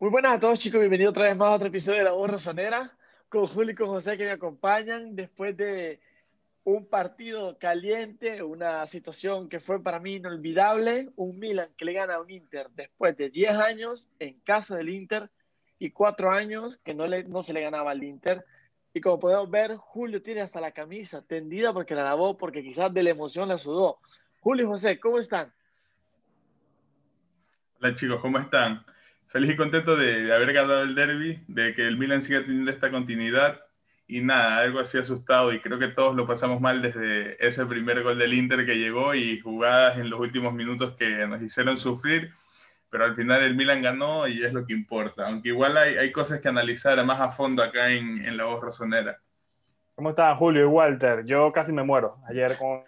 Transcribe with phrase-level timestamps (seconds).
[0.00, 2.28] Muy buenas a todos chicos, bienvenidos otra vez más a otro episodio de La Voz
[2.28, 2.90] Rosonera
[3.28, 6.00] con Julio y con José que me acompañan después de
[6.64, 12.16] un partido caliente, una situación que fue para mí inolvidable, un Milan que le gana
[12.16, 15.30] a un Inter después de 10 años en casa del Inter
[15.78, 18.44] y 4 años que no, le, no se le ganaba al Inter.
[18.92, 22.92] Y como podemos ver, Julio tiene hasta la camisa tendida porque la lavó, porque quizás
[22.92, 24.00] de la emoción la sudó.
[24.40, 25.54] Julio y José, ¿cómo están?
[27.78, 28.84] Hola chicos, ¿cómo están?
[29.34, 32.92] Feliz y contento de, haber ganado el derby, de que el Milan siga teniendo esta
[32.92, 33.60] continuidad.
[34.06, 38.04] Y nada, algo así asustado y creo que todos lo pasamos mal desde ese primer
[38.04, 42.30] gol del Inter que llegó y jugadas en los últimos minutos que nos hicieron sufrir,
[42.90, 46.12] pero al final el Milan ganó y es lo que importa, aunque igual hay, hay
[46.12, 49.18] cosas que analizar más a fondo acá en, en la voz rosonera.
[49.96, 51.24] ¿Cómo están Julio y Walter?
[51.24, 52.18] Yo casi me muero.
[52.28, 52.84] Ayer con,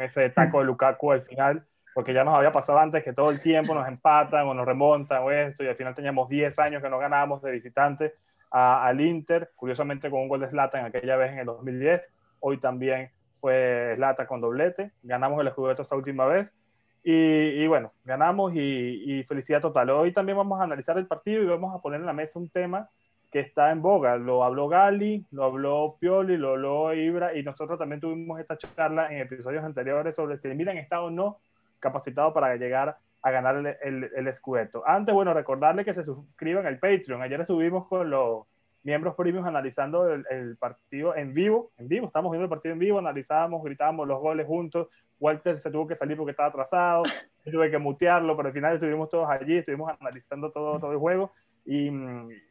[0.00, 3.40] ese taco de Lukaku al final, porque ya nos había pasado antes que todo el
[3.40, 6.88] tiempo nos empatan o nos remontan o esto, y al final teníamos 10 años que
[6.88, 8.14] no ganábamos de visitante
[8.50, 12.08] al Inter, curiosamente con un gol de Zlatan aquella vez en el 2010,
[12.40, 16.56] hoy también fue Zlatan con doblete, ganamos el Scudetto esta última vez,
[17.02, 19.90] y, bueno, ganamos y, felicidad total.
[19.90, 22.50] Hoy también vamos a analizar el partido y vamos a poner en la mesa un
[22.50, 22.90] tema
[23.30, 24.16] que está en boga.
[24.16, 29.10] Lo habló Gali, lo habló Pioli, lo habló Ibra y nosotros también tuvimos esta charla
[29.12, 31.38] en episodios anteriores sobre si Milan está o no
[31.80, 34.82] capacitado para llegar a ganar el, el, el Scudetto.
[34.86, 37.22] Antes, bueno, recordarle que se suscriban al Patreon.
[37.22, 38.46] Ayer estuvimos con los
[38.82, 42.98] miembros premios analizando el, partido en vivo, en vivo, estamos viendo el partido en vivo,
[42.98, 47.02] analizábamos, gritábamos los goles juntos, Walter se tuvo que salir porque estaba atrasado,
[47.44, 51.32] tuve que mutearlo, pero al final estuvimos todos allí, estuvimos analizando todo, todo el juego
[51.66, 51.88] y,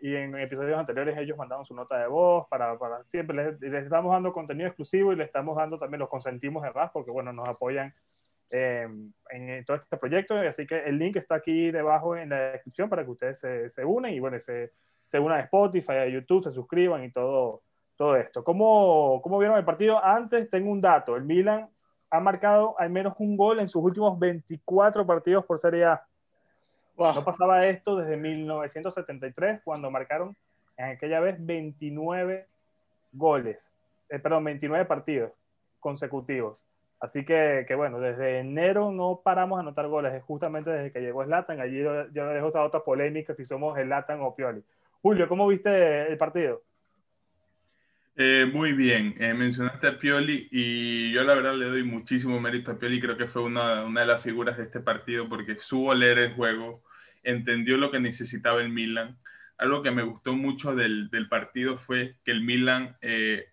[0.01, 3.83] y en episodios anteriores ellos mandaron su nota de voz para, para siempre, les, les,
[3.83, 7.47] estamos dando contenido exclusivo y les estamos dando también, los consentimos además porque bueno, nos
[7.49, 7.93] apoyan
[8.51, 10.35] Em, en todo este proyecto.
[10.35, 13.85] Así que el link está aquí debajo en la descripción para que ustedes se, se
[13.85, 14.71] unen y bueno, se,
[15.03, 17.61] se unan a Spotify, a YouTube, se suscriban y todo,
[17.95, 18.43] todo esto.
[18.43, 20.03] ¿Cómo, ¿Cómo vieron el partido?
[20.03, 21.15] Antes tengo un dato.
[21.15, 21.69] El Milan
[22.09, 26.03] ha marcado al menos un gol en sus últimos 24 partidos por Serie A.
[26.97, 30.35] No pasaba esto desde 1973, cuando marcaron
[30.75, 32.45] en aquella vez 29
[33.13, 33.71] goles,
[34.09, 35.31] eh, perdón, 29 partidos
[35.79, 36.57] consecutivos.
[36.99, 41.23] Así que, que, bueno, desde enero no paramos a anotar goles, justamente desde que llegó
[41.23, 41.61] Slatan.
[41.61, 44.63] Allí yo, yo dejo esa otra polémica si somos Slatan o Pioli.
[45.01, 46.61] Julio, ¿cómo viste el partido?
[48.21, 52.71] Eh, muy bien, eh, mencionaste a Pioli y yo la verdad le doy muchísimo mérito
[52.71, 56.17] a Pioli, creo que fue una, de las figuras de este partido porque supo leer
[56.17, 56.83] el juego,
[57.23, 59.17] entendió lo que necesitaba el Milan.
[59.57, 63.45] Algo que me gustó mucho del, del partido fue que el Milan eh,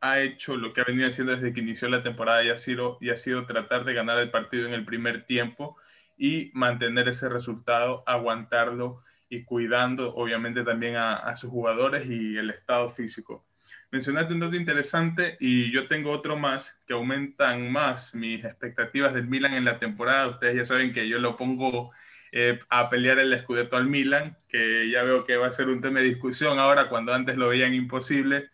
[0.00, 2.98] ha hecho lo que ha venido haciendo desde que inició la temporada y ha sido,
[3.00, 5.76] y ha sido tratar de ganar el partido en el primer tiempo
[6.16, 12.88] y mantener ese resultado, aguantarlo y cuidando obviamente también a, sus jugadores y el estado
[12.88, 13.44] físico.
[13.92, 19.26] Mencionaste un dato interesante y yo tengo otro más que aumentan más mis expectativas del
[19.26, 20.28] Milan en la temporada.
[20.28, 21.90] Ustedes ya saben que yo lo pongo
[22.32, 25.80] eh, a pelear el escudeto al Milan, que ya veo que va a ser un
[25.80, 28.50] tema de discusión ahora cuando antes lo veían imposible.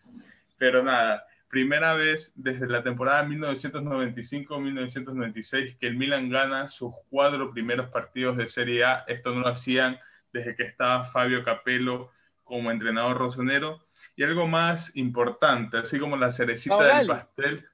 [0.57, 7.89] Pero nada, primera vez desde la temporada 1995-1996 que el Milan gana sus cuatro primeros
[7.89, 9.03] partidos de Serie A.
[9.07, 9.99] Esto no lo hacían
[10.33, 12.11] desde que estaba Fabio Capello
[12.43, 13.85] como entrenador rosonero.
[14.15, 17.67] Y algo más importante, así como la cerecita del pastel.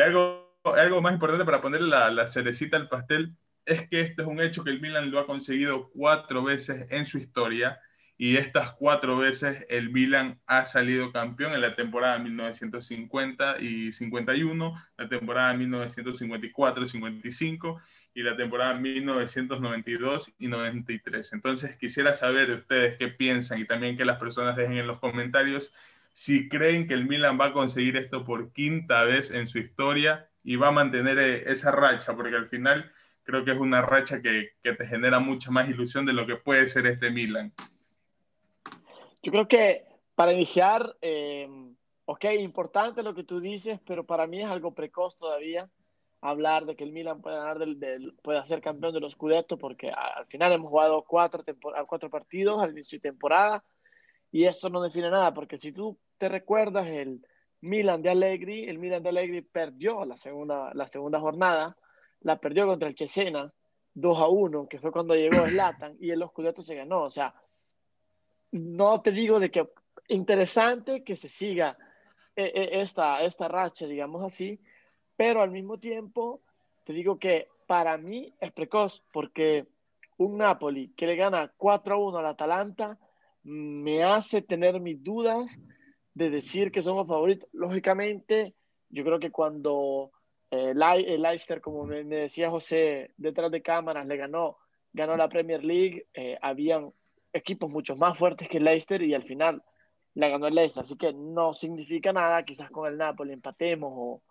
[0.04, 3.36] algo, algo más importante para poner la, la cerecita al pastel
[3.66, 7.06] es que esto es un hecho que el Milan lo ha conseguido cuatro veces en
[7.06, 7.80] su historia
[8.22, 14.76] y estas cuatro veces el Milan ha salido campeón en la temporada 1950 y 51,
[14.96, 17.82] la temporada 1954 y 55
[18.14, 21.34] y la temporada 1992 y 93.
[21.34, 25.00] Entonces quisiera saber de ustedes qué piensan y también que las personas dejen en los
[25.00, 25.74] comentarios
[26.14, 30.30] si creen que el Milan va a conseguir esto por quinta vez en su historia
[30.44, 32.92] y va a mantener eh, esa racha, porque al final
[33.24, 36.36] creo que es una racha que, que te genera mucha más ilusión de lo que
[36.36, 37.52] puede ser este Milan.
[39.24, 39.86] Yo creo que
[40.16, 41.48] para iniciar, eh,
[42.06, 45.70] ok, importante lo que tú dices, pero para mí es algo precoz todavía
[46.22, 49.58] hablar de que el Milan puede, ganar del, del, puede ser campeón de los Scudetto,
[49.58, 51.44] porque al final hemos jugado cuatro,
[51.88, 53.64] cuatro partidos al inicio de temporada
[54.32, 57.26] y eso no define nada, porque si tú te recuerdas el
[57.62, 61.76] Milan de Allegri, el Milan de Allegri perdió la segunda, la segunda jornada,
[62.22, 63.52] la perdió contra el Cesena
[63.94, 67.34] 2 a 1, que fue cuando llegó Zlatan, y el Scudetto se ganó, o sea,
[68.52, 69.70] no te digo de que
[70.08, 71.78] interesante que se siga
[72.36, 74.60] eh, eh, esta, esta racha, digamos así,
[75.16, 76.42] pero al mismo tiempo
[76.86, 79.68] te digo que para mí es precoz, porque
[80.18, 82.98] un Napoli que le gana 4 a 1 al Atalanta
[83.44, 85.58] me hace tener mis dudas
[86.14, 87.50] de decir que somos favoritos.
[87.54, 88.54] Lógicamente,
[88.90, 90.12] yo creo que cuando
[90.52, 94.58] eh, Leicester, como me, decía José, detrás de cámaras, le ganó,
[94.92, 96.92] ganó la Premier League, eh, habían
[97.34, 99.64] equipos mucho más fuertes que el Leicester y al final
[100.14, 100.84] la ganó el Leicester.
[100.84, 104.22] Así que no significa nada, quizás con el Napoli empatemos o,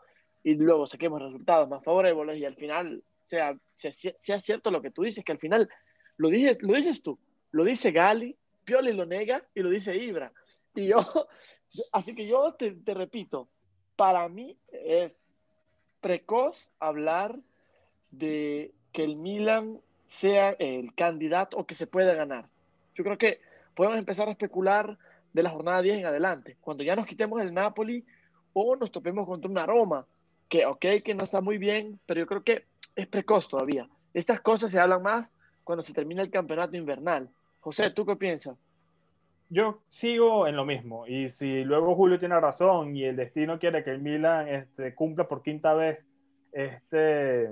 [0.42, 5.02] y luego saquemos resultados más favorables y al final sea, sea, cierto lo que tú
[5.02, 5.68] dices, que al final
[6.16, 7.18] lo dices, lo dices tú,
[7.50, 10.32] lo dice Gali, Pioli lo nega y lo dice Ibra.
[10.74, 10.98] Y yo,
[11.92, 13.48] así que yo te, te repito,
[13.96, 15.20] para mí es
[16.00, 17.38] precoz hablar
[18.10, 22.48] de que el Milan sea el candidato o que se pueda ganar.
[23.00, 23.40] Yo creo que
[23.74, 24.98] podemos empezar a especular
[25.32, 28.04] de la jornada 10 en adelante, cuando ya nos quitemos el Napoli
[28.52, 30.06] o nos topemos contra una Roma,
[30.50, 33.88] que ok, que no está muy bien, pero yo creo que es precoz todavía.
[34.12, 35.32] Estas cosas se hablan más
[35.64, 37.30] cuando se termina el campeonato invernal.
[37.60, 38.58] José, ¿tú qué piensas?
[39.48, 43.82] Yo sigo en lo mismo y si luego Julio tiene razón y el destino quiere
[43.82, 46.04] que el Milan este, cumpla por quinta vez
[46.52, 47.48] este,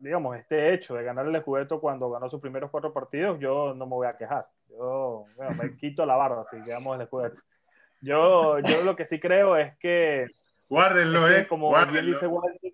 [0.00, 3.86] digamos, este hecho de ganar el Scudetto cuando ganó sus primeros cuatro partidos, yo no
[3.86, 4.46] me voy a quejar.
[4.68, 5.26] Yo
[5.56, 7.42] me quito la barba si quedamos el Scudetto.
[8.00, 10.26] Yo, yo lo que sí creo es que...
[10.68, 11.46] Guárdenlo, eh.
[11.46, 12.72] Como bien dice Walter,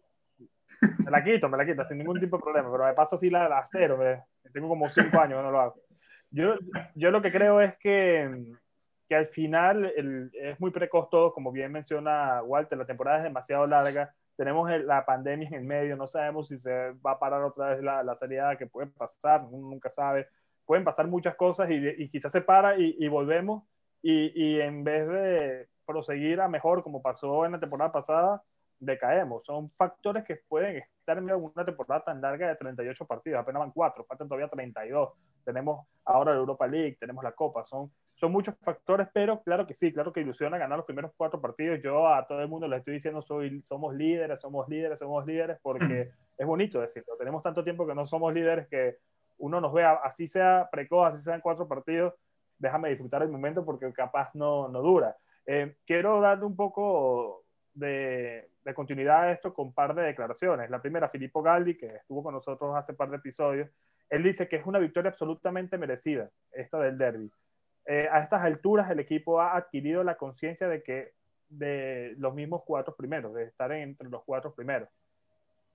[0.98, 3.30] me la quito, me la quito, sin ningún tipo de problema, pero me paso así
[3.30, 4.22] la, la cero, me,
[4.52, 5.74] tengo como cinco años que no lo hago.
[6.30, 6.56] Yo,
[6.94, 8.54] yo lo que creo es que,
[9.08, 9.92] que al final
[10.32, 15.04] es muy precoz todo, como bien menciona Walter, la temporada es demasiado larga, tenemos la
[15.04, 18.14] pandemia en el medio, no sabemos si se va a parar otra vez la, la
[18.16, 20.28] salida que puede pasar, uno nunca sabe,
[20.64, 23.64] pueden pasar muchas cosas y, y quizás se para y, y volvemos
[24.02, 28.42] y, y en vez de proseguir a mejor como pasó en la temporada pasada,
[28.78, 29.44] decaemos.
[29.44, 33.70] Son factores que pueden estar en una temporada tan larga de 38 partidos, apenas van
[33.70, 35.12] 4, faltan todavía 32.
[35.44, 39.74] Tenemos ahora la Europa League, tenemos la Copa, son, son muchos factores, pero claro que
[39.74, 41.80] sí, claro que ilusiona ganar los primeros cuatro partidos.
[41.82, 45.58] Yo a todo el mundo le estoy diciendo, soy, somos líderes, somos líderes, somos líderes,
[45.62, 47.16] porque es bonito decirlo.
[47.18, 48.96] Tenemos tanto tiempo que no somos líderes que
[49.38, 52.14] uno nos vea, así sea precoz, así sean cuatro partidos,
[52.58, 55.14] déjame disfrutar el momento porque capaz no, no dura.
[55.44, 60.70] Eh, quiero darle un poco de, de continuidad a esto con un par de declaraciones.
[60.70, 63.68] La primera, Filippo Galdi, que estuvo con nosotros hace par de episodios,
[64.08, 67.30] él dice que es una victoria absolutamente merecida, esta del derby.
[67.86, 71.14] Eh, a estas alturas el equipo ha adquirido la conciencia de que
[71.48, 74.88] de los mismos cuatro primeros, de estar entre los cuatro primeros.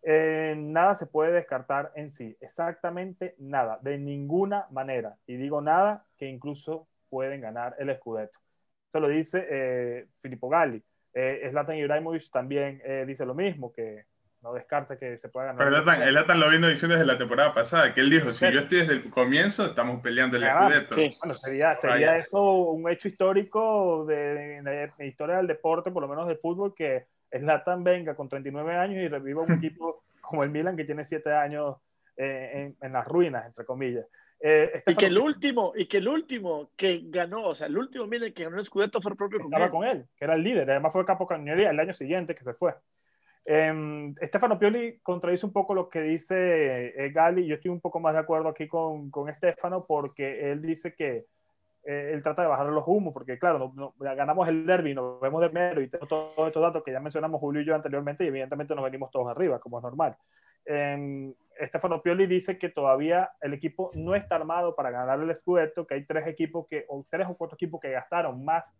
[0.03, 5.15] Eh, nada se puede descartar en sí, exactamente nada, de ninguna manera.
[5.27, 8.39] Y digo nada que incluso pueden ganar el Scudetto.
[8.85, 10.83] Esto lo dice eh, Filippo Galli.
[11.13, 14.05] Eh, Zlatan Ibrahimovic también eh, dice lo mismo, que
[14.41, 15.65] no descarta que se pueda ganar.
[15.65, 18.51] Pero Zlatan, el Zlatan lo vino diciendo desde la temporada pasada, que él dijo, si
[18.51, 20.95] yo estoy desde el comienzo, estamos peleando el escudeto.
[20.95, 21.11] Sí.
[21.19, 26.09] Bueno, sería, sería eso un hecho histórico de, de, la historia del deporte, por lo
[26.09, 30.49] menos del fútbol, que Zlatan venga con 39 años y reviva un equipo como el
[30.49, 31.77] Milan, que tiene 7 años
[32.17, 34.05] eh, en, en las ruinas, entre comillas.
[34.43, 38.07] Eh, y que el último, y que el último que ganó, o sea, el último
[38.07, 40.71] Milan que ganó el Scudetto fue el propio Estaba con él, que era el líder,
[40.71, 42.73] además fue capo cañonería el año siguiente que se fue.
[43.43, 47.99] Eh, Stefano Pioli contradice un poco lo que dice eh, Gali, yo estoy un poco
[47.99, 51.25] más de acuerdo aquí con, con Stefano porque él dice que
[51.83, 55.19] eh, él trata de bajar los humos, porque claro, no, no, ganamos el derby, nos
[55.19, 58.23] vemos de mero y tenemos todos estos datos que ya mencionamos Julio y yo anteriormente
[58.23, 60.15] y evidentemente nos venimos todos arriba, como es normal.
[60.65, 61.33] Eh,
[61.63, 65.95] Stefano Pioli dice que todavía el equipo no está armado para ganar el Scudetto, que
[65.95, 68.71] hay tres equipos que, o tres o cuatro equipos que gastaron más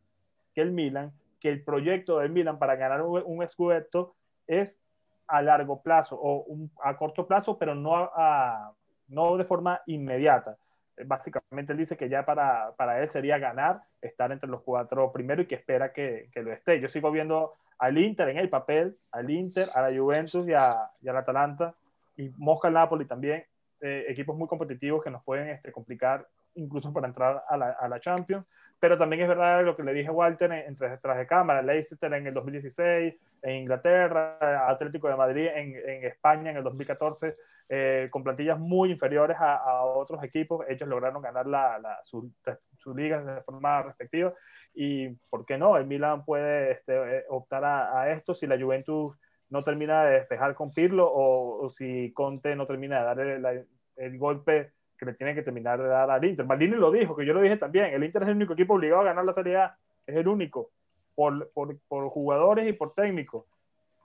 [0.54, 4.14] que el Milan, que el proyecto del Milan para ganar un, un Scudetto
[4.60, 4.80] es
[5.28, 6.46] a largo plazo o
[6.84, 8.74] a corto plazo, pero no, a,
[9.08, 10.58] no de forma inmediata.
[11.06, 15.46] Básicamente él dice que ya para, para él sería ganar, estar entre los cuatro primeros
[15.46, 16.80] y que espera que, que lo esté.
[16.80, 20.92] Yo sigo viendo al Inter en el papel, al Inter, a la Juventus y, a,
[21.02, 21.74] y al Atalanta
[22.18, 23.46] y Mosca Napoli también,
[23.80, 27.88] eh, equipos muy competitivos que nos pueden este, complicar incluso para entrar a la, a
[27.88, 28.46] la, Champions.
[28.80, 32.12] Pero también es verdad lo que le dije a Walter entre detrás de cámara, Leicester
[32.14, 34.38] en el 2016, en Inglaterra,
[34.70, 37.36] Atlético de Madrid en, en España en el 2014,
[37.70, 40.66] eh, con plantillas muy inferiores a, a, otros equipos.
[40.68, 42.32] Ellos lograron ganar la, la, su,
[42.78, 44.34] su, liga de forma respectiva.
[44.74, 45.78] Y, ¿por qué no?
[45.78, 49.16] El Milan puede este, eh, optar a, a esto si la Juventus
[49.52, 53.68] no termina de despejar con Pirlo o, o si Conte no termina de dar el,
[53.98, 56.46] el, golpe que le tiene que terminar de dar al Inter.
[56.46, 59.02] Maldini lo dijo, que yo lo dije también, el Inter es el único equipo obligado
[59.02, 59.58] a ganar la Serie
[60.06, 60.70] es el único,
[61.16, 63.46] por, por, por jugadores y por técnicos,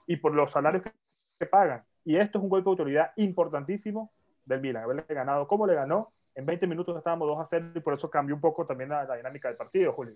[0.07, 0.83] y por los salarios
[1.37, 1.83] que, pagan.
[2.03, 4.11] Y esto es un golpe de autoridad importantísimo
[4.43, 6.13] del Milan, haberle ganado como le ganó.
[6.33, 9.15] En 20 minutos estábamos 2 a 0 y por eso cambió un poco también la,
[9.15, 10.15] dinámica del partido, Julio.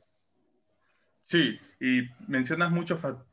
[1.22, 3.31] Sí, y mencionas muchos factores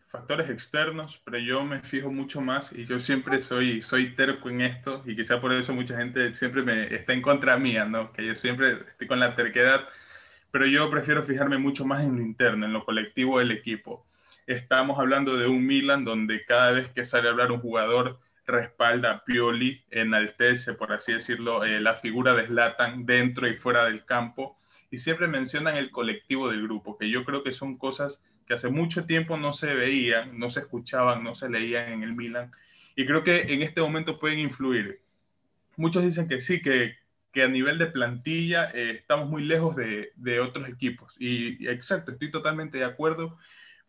[0.49, 5.03] externos, pero yo me fijo mucho más y yo siempre soy, soy terco en esto
[5.07, 8.13] y quizá por eso mucha gente siempre me está en contra mía, ¿no?
[8.13, 9.89] Que yo siempre estoy con la terquedad,
[10.51, 14.07] pero yo prefiero fijarme mucho más en lo interno, en lo colectivo del equipo.
[14.47, 19.11] Estamos hablando de un Milan donde cada vez que sale a hablar un jugador respalda
[19.13, 24.07] a Pioli, enaltece, por así decirlo, eh, la figura de Zlatan dentro y fuera del
[24.07, 24.57] campo
[24.91, 28.71] y siempre mencionan el colectivo del grupo, que yo creo que son cosas que hace
[28.71, 32.51] mucho tiempo no se veían, no se escuchaban, no se leían en el Milan,
[32.97, 35.01] y creo que en este momento pueden influir.
[35.77, 36.97] Muchos dicen que sí, que,
[37.31, 42.13] que a nivel de plantilla eh, estamos muy lejos de, de otros equipos, y, exacto,
[42.13, 43.39] estoy totalmente de acuerdo,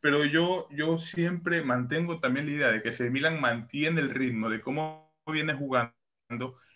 [0.02, 4.10] pero yo, yo siempre mantengo también la idea de que si el Milan mantiene el
[4.10, 5.94] ritmo de cómo viene jugando,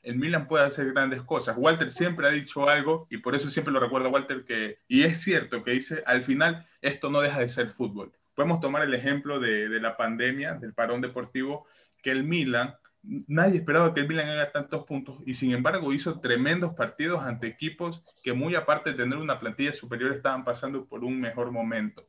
[0.04, 1.56] el Milan puede hacer grandes cosas.
[1.58, 5.04] Walter siempre ha dicho algo, y por eso siempre lo recuerdo a Walter, que, y
[5.04, 8.12] es cierto, que dice, al final esto no deja de ser fútbol.
[8.36, 11.66] Podemos tomar el ejemplo de, de la pandemia, del parón deportivo,
[12.02, 16.20] que el Milan, nadie esperaba que el Milan haga tantos puntos, y sin embargo hizo
[16.20, 21.04] tremendos partidos ante equipos que muy aparte de tener una plantilla superior estaban pasando por
[21.04, 22.06] un mejor momento.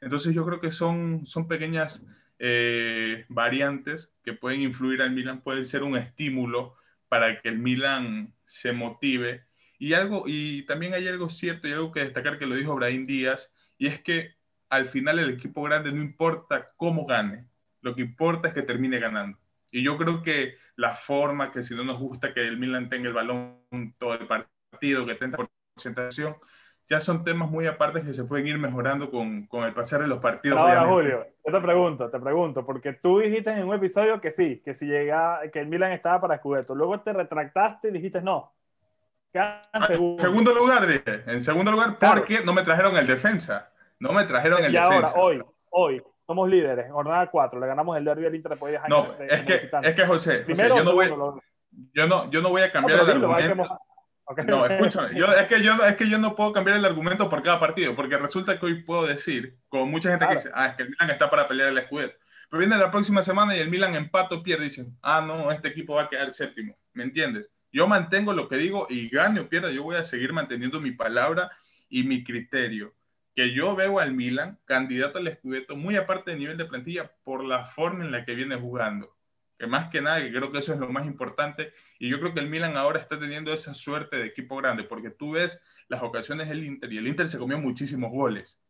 [0.00, 2.06] Entonces yo creo que son, son pequeñas
[2.38, 6.74] eh, variantes que pueden influir al Milan, pueden ser un estímulo
[7.12, 9.44] para que el Milan se motive.
[9.78, 13.04] Y, algo, y también hay algo cierto y algo que destacar que lo dijo Brahim
[13.04, 14.36] Díaz, y es que
[14.70, 17.44] al final el equipo grande no importa cómo gane,
[17.82, 19.38] lo que importa es que termine ganando.
[19.70, 23.08] Y yo creo que la forma que si no nos gusta que el Milan tenga
[23.08, 23.58] el balón
[23.98, 26.36] todo el partido, que tenga concentración,
[26.88, 30.08] ya son temas muy aparte que se pueden ir mejorando con, con el pasar de
[30.08, 30.58] los partidos.
[30.58, 34.60] Ahora, Julio, yo te pregunto, te pregunto, porque tú dijiste en un episodio que sí,
[34.64, 38.52] que si llega, que el Milan estaba para Scudetto, luego te retractaste y dijiste no.
[39.34, 44.12] Ah, en segundo lugar, dije, en segundo lugar, porque no me trajeron el defensa, no
[44.12, 44.92] me trajeron el defensa.
[44.92, 48.50] Y ahora, hoy, hoy, somos líderes, en jornada 4, le ganamos el derby al Inter
[48.50, 51.08] después de No, es, que, es que José, José yo, no voy,
[51.94, 53.78] yo, no, yo no voy a cambiar el argumento.
[54.46, 57.42] No, escúchame, yo, es, que yo, es que yo no puedo cambiar el argumento por
[57.42, 60.76] cada partido, porque resulta que hoy puedo decir, como mucha gente que dice, ah, es
[60.76, 62.16] que el Milan está para pelear el Scudetto.
[62.48, 65.68] Pero viene la próxima semana y el Milan empato o pierde dicen, ah, no, este
[65.68, 66.76] equipo va a quedar séptimo.
[66.92, 67.50] ¿Me entiendes?
[67.72, 70.92] Yo mantengo lo que digo y gane o pierda, yo voy a seguir manteniendo mi
[70.92, 71.50] palabra
[71.88, 72.94] y mi criterio.
[73.34, 77.42] Que yo veo al Milan candidato al Scudetto, muy aparte del nivel de plantilla, por
[77.42, 79.16] la forma en la que viene jugando
[79.66, 82.40] más que nada, que creo que eso es lo más importante, y yo creo que
[82.40, 86.48] el Milan ahora está teniendo esa suerte de equipo grande, porque tú ves las ocasiones
[86.48, 88.60] del Inter, y el Inter se comió muchísimos goles.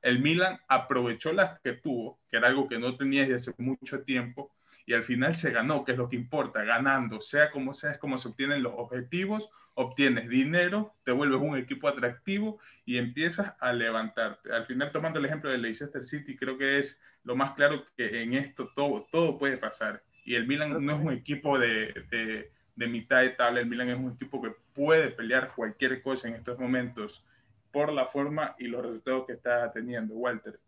[0.00, 4.02] El Milan aprovechó las que tuvo, que era algo que no tenía desde hace mucho
[4.02, 4.52] tiempo,
[4.84, 7.98] y al final se ganó, que es lo que importa, ganando, sea como sea, es
[7.98, 13.72] como se obtienen los objetivos, obtienes dinero, te vuelves un equipo atractivo y empiezas a
[13.72, 14.52] levantarte.
[14.52, 18.22] Al final, tomando el ejemplo de Leicester City, creo que es lo más claro que
[18.22, 20.02] en esto todo, todo puede pasar.
[20.24, 23.98] Y el Milan no es un equipo de, de, mitad de tabla, el Milan es
[23.98, 27.24] un equipo que puede pelear cualquier cosa en estos momentos
[27.70, 30.58] por la forma y los resultados que está teniendo Walter.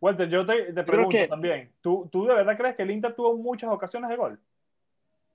[0.00, 3.36] Walter, yo te, te pregunto también, ¿tú, ¿tú de verdad crees que el Inter tuvo
[3.36, 4.38] muchas ocasiones de gol?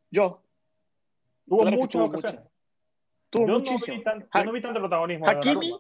[0.10, 0.42] Yo.
[1.48, 2.42] Tuvo muchas ocasiones.
[3.30, 4.04] Tuvo yo muchísimo.
[4.04, 5.28] No vi yo no vi tanto protagonismo.
[5.28, 5.74] Hakimi,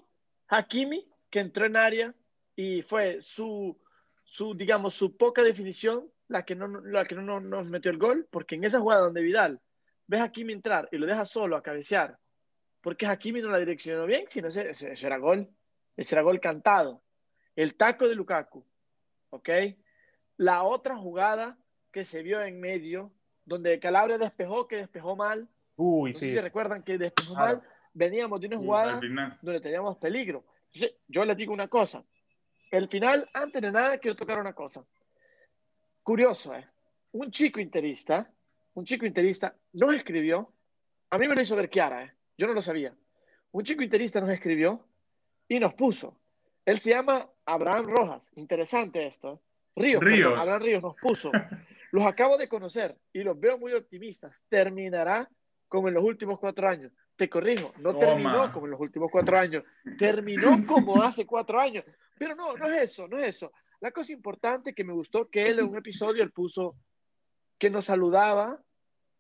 [0.47, 2.13] Hakimi, que entró en área
[2.55, 3.77] y fue su,
[4.23, 8.27] su, digamos, su poca definición la que no, la que no nos metió el gol,
[8.29, 9.61] porque en esa jugada donde Vidal
[10.07, 12.17] ves a Hakimi entrar y lo deja solo a cabecear,
[12.81, 15.49] porque Hakimi no la direccionó bien, sino ese, ese, era gol,
[15.95, 17.01] ese era gol cantado.
[17.55, 18.65] El taco de Lukaku,
[19.29, 19.49] ¿ok?
[20.37, 21.57] La otra jugada
[21.91, 23.11] que se vio en medio,
[23.45, 25.47] donde Calabria despejó, que despejó mal.
[25.75, 26.27] Uy, sí.
[26.27, 27.61] Si se recuerdan que despejó mal,
[27.93, 28.99] veníamos de una jugada
[29.41, 30.45] donde teníamos peligro.
[30.73, 32.03] Entonces, yo les digo una cosa.
[32.69, 34.83] El final, antes de nada, quiero tocar una cosa.
[36.07, 36.65] Curioso, ¿eh?
[37.11, 38.31] Un chico interista,
[38.75, 40.53] un chico interista nos escribió,
[41.09, 42.13] a mí me lo hizo ver Kiara, ¿eh?
[42.37, 42.95] Yo no lo sabía.
[43.51, 44.87] Un chico interista nos escribió
[45.49, 46.17] y nos puso.
[46.63, 48.25] Él se llama Abraham Rojas.
[48.37, 49.33] Interesante esto.
[49.33, 49.39] ¿eh?
[49.75, 50.01] Ríos.
[50.01, 50.39] Ríos.
[50.39, 51.29] Abraham Ríos nos puso.
[51.91, 54.41] Los acabo de conocer y los veo muy optimistas.
[54.47, 55.29] Terminará
[55.67, 56.93] como en los últimos cuatro años.
[57.17, 59.65] Te corrijo, no terminó como en los últimos cuatro años.
[59.97, 61.83] Terminó como hace cuatro años.
[62.17, 63.51] Pero no, no es eso, no es eso.
[63.79, 66.75] La cosa importante que me gustó que él en un episodio él puso
[67.57, 68.61] que nos saludaba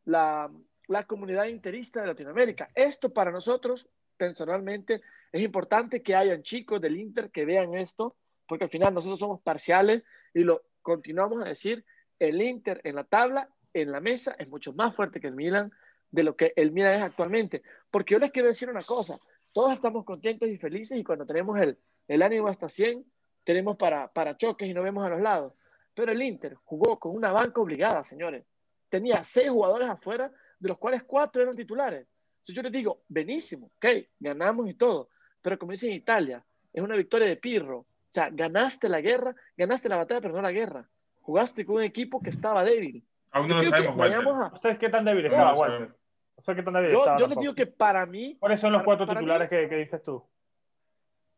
[0.05, 0.51] la,
[0.87, 2.69] la comunidad interista de Latinoamérica.
[2.73, 8.15] Esto para nosotros, personalmente, es importante que hayan chicos del Inter que vean esto,
[8.47, 11.83] porque al final nosotros somos parciales y lo continuamos a decir,
[12.19, 15.71] el Inter en la tabla, en la mesa, es mucho más fuerte que el Milan,
[16.09, 17.61] de lo que el Milan es actualmente.
[17.91, 19.19] Porque yo les quiero decir una cosa,
[19.51, 23.05] todos estamos contentos y felices y cuando tenemos el, el ánimo hasta 100,
[23.47, 25.53] tenemos para, para choques y no vemos a los lados.
[25.93, 28.43] Pero el Inter jugó con una banca obligada, señores.
[28.89, 32.05] Tenía seis jugadores afuera, de los cuales cuatro eran titulares.
[32.41, 33.85] Si yo les digo, benísimo, ok,
[34.19, 35.07] ganamos y todo,
[35.41, 37.77] pero como dicen en Italia, es una victoria de Pirro.
[37.79, 40.85] O sea, ganaste la guerra, ganaste la batalla, pero no la guerra.
[41.21, 43.01] Jugaste con un equipo que estaba débil.
[43.31, 44.49] Aún no lo sabemos, a...
[44.49, 45.95] No sé qué tan débil estaba, Walter.
[46.35, 47.17] No sé qué tan débil yo, estaba.
[47.17, 48.35] Yo les digo que para mí...
[48.41, 50.21] ¿Cuáles son los cuatro titulares que, que, dices tú?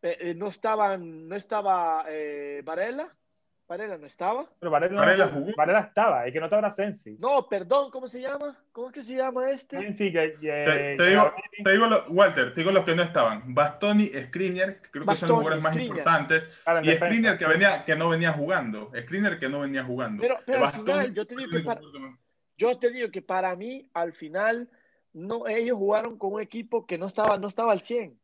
[0.01, 3.13] Eh, eh, no estaban, no estaba eh, Varela,
[3.67, 4.49] Varela no estaba.
[4.59, 5.51] Pero Varela, Varela, no, jugó.
[5.57, 7.17] Varela estaba, y que no estaba Sensi.
[7.19, 8.57] No, perdón, ¿cómo se llama?
[8.71, 9.77] ¿Cómo es que se llama este?
[9.77, 13.53] Sensi, que, te, te, digo, te digo lo, Walter, te digo los que no estaban.
[13.53, 16.43] Bastoni, Skriniar, que creo que son los jugadores más importantes.
[16.81, 18.91] y Skriniar que, venía, que no venía jugando.
[18.97, 20.21] Skriniar que no venía jugando.
[20.21, 21.81] Pero, pero al final, yo te, digo que para,
[22.57, 24.69] yo te digo que para mí, al final,
[25.13, 28.18] no, ellos jugaron con un equipo que no estaba, no estaba al 100.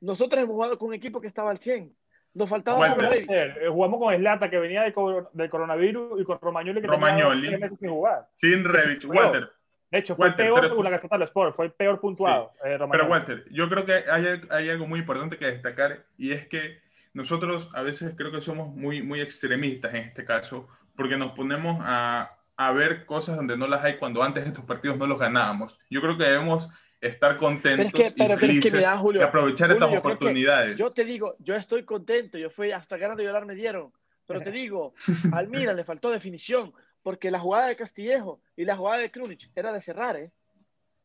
[0.00, 1.94] Nosotros hemos jugado con un equipo que estaba al 100.
[2.32, 4.94] Nos faltaba bueno, eh, Jugamos con Slata que venía del,
[5.32, 7.42] del coronavirus y con Romagnoli que Romagnoli.
[7.42, 8.28] tenía meses sin jugar.
[8.36, 9.50] Sin Revich, Walter.
[9.90, 12.52] De hecho, fue Walter, peor según la que el Sport, fue el peor puntuado.
[12.62, 12.68] Sí.
[12.68, 16.46] Eh, pero Walter, yo creo que hay, hay, algo muy importante que destacar y es
[16.46, 16.78] que
[17.12, 21.78] nosotros a veces creo que somos muy, muy extremistas en este caso porque nos ponemos
[21.82, 25.76] a, a ver cosas donde no las hay cuando antes estos partidos no los ganábamos.
[25.90, 26.68] Yo creo que debemos
[27.00, 30.76] estar contentos y felices y aprovechar estas oportunidades.
[30.76, 33.92] Yo te digo, yo estoy contento, yo fui hasta ganas de llorar me dieron,
[34.26, 34.94] pero te digo,
[35.32, 39.50] al Milan le faltó definición, porque la jugada de Castillejo y la jugada de Krunic
[39.54, 40.30] era de cerrar, ¿eh?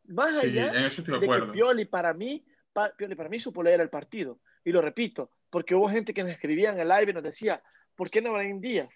[0.07, 1.47] Más allá en eso estoy de, acuerdo.
[1.47, 2.45] que Pioli para mí,
[2.95, 6.33] Pioli para mí supo leer el partido, y lo repito, porque hubo gente que nos
[6.33, 7.63] escribía en el live y nos decía,
[7.95, 8.89] ¿por qué no en Díaz?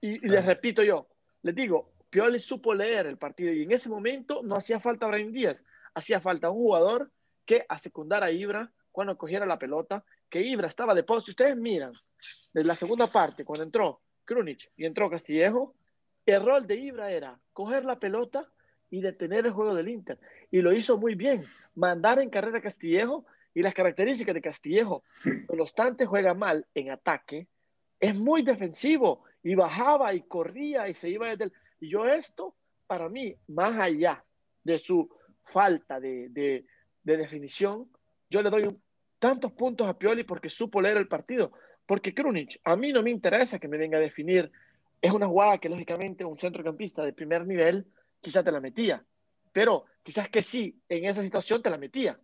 [0.00, 1.08] Y, y les repito yo,
[1.42, 5.32] les digo, Pioli supo leer el partido y en ese momento no hacía falta Brian
[5.32, 5.64] Díaz,
[5.98, 7.10] hacía falta un jugador
[7.44, 11.26] que a secundar a Ibra cuando cogiera la pelota, que Ibra estaba de post.
[11.26, 11.92] Si ustedes miran,
[12.52, 15.74] desde la segunda parte, cuando entró Krunic y entró Castillejo,
[16.26, 18.50] el rol de Ibra era coger la pelota
[18.90, 20.18] y detener el juego del Inter.
[20.50, 21.44] Y lo hizo muy bien,
[21.74, 26.90] mandar en carrera a Castillejo y las características de Castillejo, no obstante juega mal en
[26.90, 27.48] ataque,
[27.98, 31.52] es muy defensivo y bajaba y corría y se iba desde el...
[31.80, 32.54] Y yo esto,
[32.86, 34.24] para mí, más allá
[34.64, 35.08] de su
[35.48, 36.64] falta de, de,
[37.16, 37.88] definición,
[38.28, 38.76] yo le doy
[39.18, 41.52] tantos puntos a Pioli porque supo leer el partido.
[41.86, 44.52] Porque Krunic, a mí no me interesa que me venga a definir.
[45.00, 47.86] Es una jugada que lógicamente un centrocampista de primer nivel
[48.20, 49.02] quizás te la metía.
[49.52, 52.18] Pero quizás que sí, en esa situación te la metía.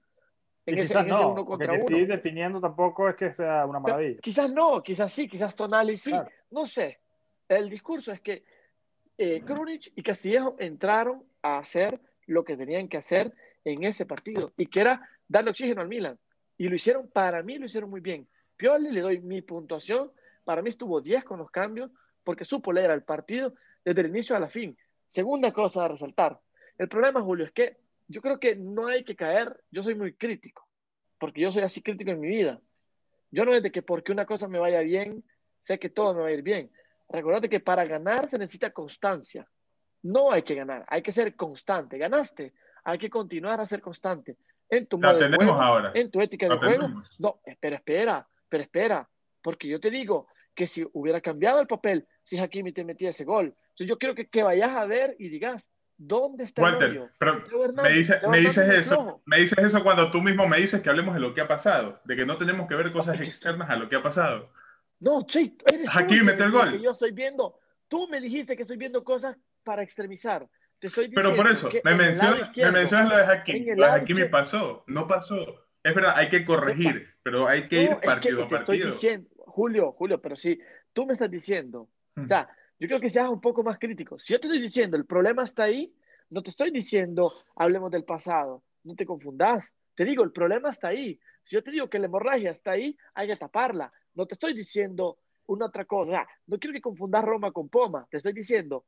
[0.66, 1.84] En, ese, en ese, uno contra uno.
[1.87, 4.20] Sí, definiendo tampoco es que sea una maravilla.
[4.20, 6.12] quizás no, quizás sí, quizás Tonali sí.
[6.50, 7.00] No sé.
[7.48, 8.44] El discurso es que
[9.16, 13.32] eh, Krunic y Castillejo entraron a hacer lo que tenían que hacer
[13.64, 16.18] en ese partido y que era darle oxígeno al Milan.
[16.56, 18.28] Y lo hicieron, para mí lo hicieron muy bien.
[18.56, 20.12] Pioli le doy mi puntuación,
[20.44, 21.90] para mí estuvo 10 con los cambios
[22.22, 24.76] porque supo leer al partido desde el inicio a la fin.
[25.08, 26.40] Segunda cosa a resaltar,
[26.78, 27.76] el problema, Julio, es que
[28.08, 30.68] yo creo que no hay que caer, yo soy muy crítico,
[31.18, 32.60] porque yo soy así crítico en mi vida.
[33.30, 35.24] Yo no es de que porque una cosa me vaya bien,
[35.60, 36.70] sé que todo me va a ir bien.
[37.08, 39.48] Recuerda que para ganar se necesita constancia.
[40.05, 41.97] No hay que ganar, hay que ser constante.
[41.97, 42.53] Ganaste,
[42.85, 44.37] hay que continuar a ser constante.
[44.69, 45.93] En tu modo de juego, ahora.
[45.95, 47.03] en tu ética de juego.
[47.19, 49.09] No, espera, espera, pero espera,
[49.40, 53.25] porque yo te digo que si hubiera cambiado el papel, si Hakimi te metía ese
[53.25, 57.43] gol, yo quiero que, que vayas a ver y digas, ¿dónde está Walter, el Pero
[57.73, 61.14] me, dice, me dices eso, me dices eso cuando tú mismo me dices que hablemos
[61.14, 63.88] de lo que ha pasado, de que no tenemos que ver cosas externas a lo
[63.88, 64.53] que ha pasado.
[65.01, 66.81] No, sí, eres Hakimi metió el gol.
[66.81, 70.48] yo estoy viendo, tú me dijiste que estoy viendo cosas para extremizar.
[70.79, 73.74] Te estoy Pero por eso, me mencionas, me mencionas lo de Hakimi.
[73.74, 75.66] Lo de Hakimi pasó, no pasó.
[75.83, 78.88] Es verdad, hay que corregir, pero hay que ir partido a partido.
[78.88, 80.59] Estoy diciendo, Julio, Julio, pero si
[80.92, 82.48] tú me estás diciendo, o sea,
[82.79, 84.18] yo creo que seas un poco más crítico.
[84.18, 85.94] Si yo te estoy diciendo, el problema está ahí,
[86.31, 89.70] no te estoy diciendo, hablemos del pasado, no te confundas.
[89.94, 91.20] Te digo, el problema está ahí.
[91.42, 93.92] Si yo te digo que la hemorragia está ahí, hay que taparla.
[94.14, 96.27] No te estoy diciendo una otra cosa.
[96.46, 98.07] No quiero que confundas Roma con Poma.
[98.11, 98.87] Te estoy diciendo,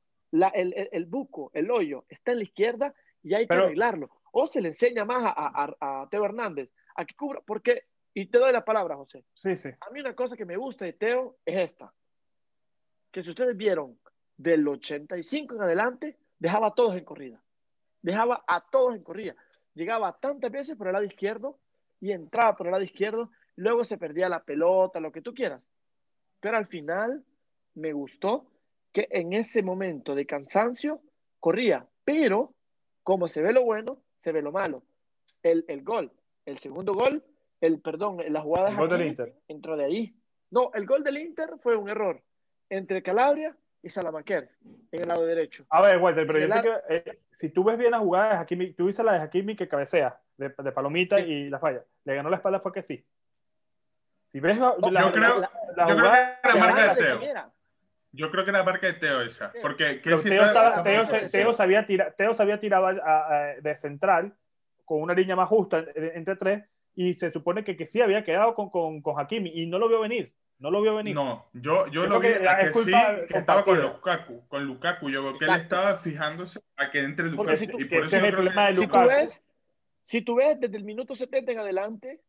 [0.54, 4.10] el, el, buco, el hoyo, está en la izquierda y hay que arreglarlo.
[4.32, 8.26] O se le enseña más a, a, a, Teo Hernández a que cubra, porque, y
[8.26, 9.24] te doy la palabra, José.
[9.34, 9.68] Sí, sí.
[9.80, 11.92] A mí una cosa que me gusta de Teo es esta,
[13.10, 13.98] que si ustedes vieron
[14.36, 17.42] del 85 en adelante, dejaba a todos en corrida.
[18.02, 19.34] Dejaba a todos en corrida.
[19.74, 21.58] Llegaba tantas veces por el lado izquierdo
[22.00, 25.62] y entraba por el lado izquierdo, luego se perdía la pelota, lo que tú quieras.
[26.40, 27.24] Pero al final
[27.74, 28.46] me gustó
[28.96, 31.02] que en ese momento de cansancio
[31.38, 32.54] corría, pero
[33.02, 34.84] como se ve lo bueno, se ve lo malo.
[35.42, 36.10] El, el gol,
[36.46, 37.22] el segundo gol,
[37.60, 39.34] el perdón, la jugada El gol del Inter.
[39.48, 40.16] entró de ahí.
[40.50, 42.22] No, el gol del Inter fue un error
[42.70, 44.48] entre Calabria y Salamaquer
[44.92, 45.66] en el lado derecho.
[45.68, 48.30] A ver, Walter, pero yo te ar- quiero- eh, si tú ves bien la jugada
[48.30, 51.24] de Hakimi, tú viste la de Hakimi que cabecea de, de Palomita Sí.
[51.24, 51.84] y la falla.
[52.04, 53.04] Le ganó la espalda, fue que sí.
[54.24, 56.60] Si ves la, No, la- yo creo- la- la yo creo jugada- que era La
[56.66, 57.18] marca de Teo.
[57.18, 57.52] quién era?
[58.12, 59.52] Yo creo que era marca de Teo esa.
[59.60, 63.76] Porque Teo, estaba- Teo marca se- Teo sabía tira- Teo sabía tirar a- a- de
[63.76, 64.34] central
[64.84, 66.64] con una línea más justa en- entre tres
[66.94, 69.88] y se supone que, que sí había quedado con, con, con Hakimi y no lo
[69.88, 70.32] vio venir.
[70.58, 71.14] No lo vio venir.
[71.14, 72.92] No, yo, yo Yo lo vi creo que a que sí,
[73.28, 73.78] que estaba con.
[73.82, 75.10] Lukaku, con Lukaku.
[75.10, 75.62] Yo creo que él Exacto.
[75.76, 77.56] estaba fijándose a que entre Lukaku.
[77.58, 79.08] si tú- y por ese eso es el problema que- de Si tú Lukaku.
[79.08, 79.42] ves,
[80.04, 82.20] si tú ves desde el minuto 70 en adelante,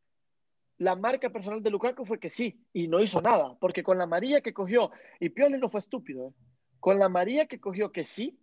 [0.78, 4.06] la marca personal de Lukaku fue que sí, y no hizo nada, porque con la
[4.06, 6.34] María que cogió, y Pioli no fue estúpido, ¿eh?
[6.80, 8.40] con la María que cogió que sí,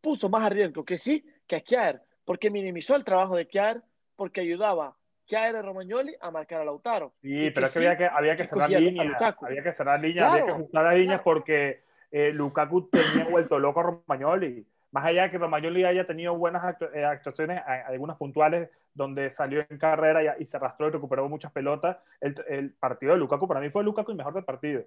[0.00, 3.82] puso más a riesgo que sí que a Kjaer, porque minimizó el trabajo de Kjaer,
[4.16, 7.10] porque ayudaba a Kjaer y Romagnoli a marcar a Lautaro.
[7.14, 9.36] Sí, pero es que sí, había que, había que que cerrar líneas.
[9.40, 11.24] Había que cerrar líneas, había que ajustar las líneas claro.
[11.24, 14.66] porque eh, Lukaku tenía vuelto loco a Romagnoli.
[14.92, 19.78] Más allá de que Romagnoli haya tenido buenas eh, actuaciones, algunas puntuales, donde salió en
[19.78, 23.70] carrera y, se arrastró y recuperó muchas pelotas, el, el partido de Lukaku para mí
[23.70, 24.82] fue Lukaku el mejor del partido.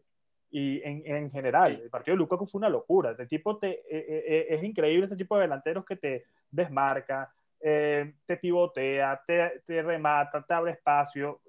[0.51, 1.81] Y en, en general, Sí.
[1.83, 3.11] el partido de Lukaku fue una locura.
[3.11, 7.33] Este tipo te, eh, eh, eh, es increíble ese tipo de delanteros que te desmarca,
[7.59, 11.39] eh, te pivotea, te, te remata, te abre espacio.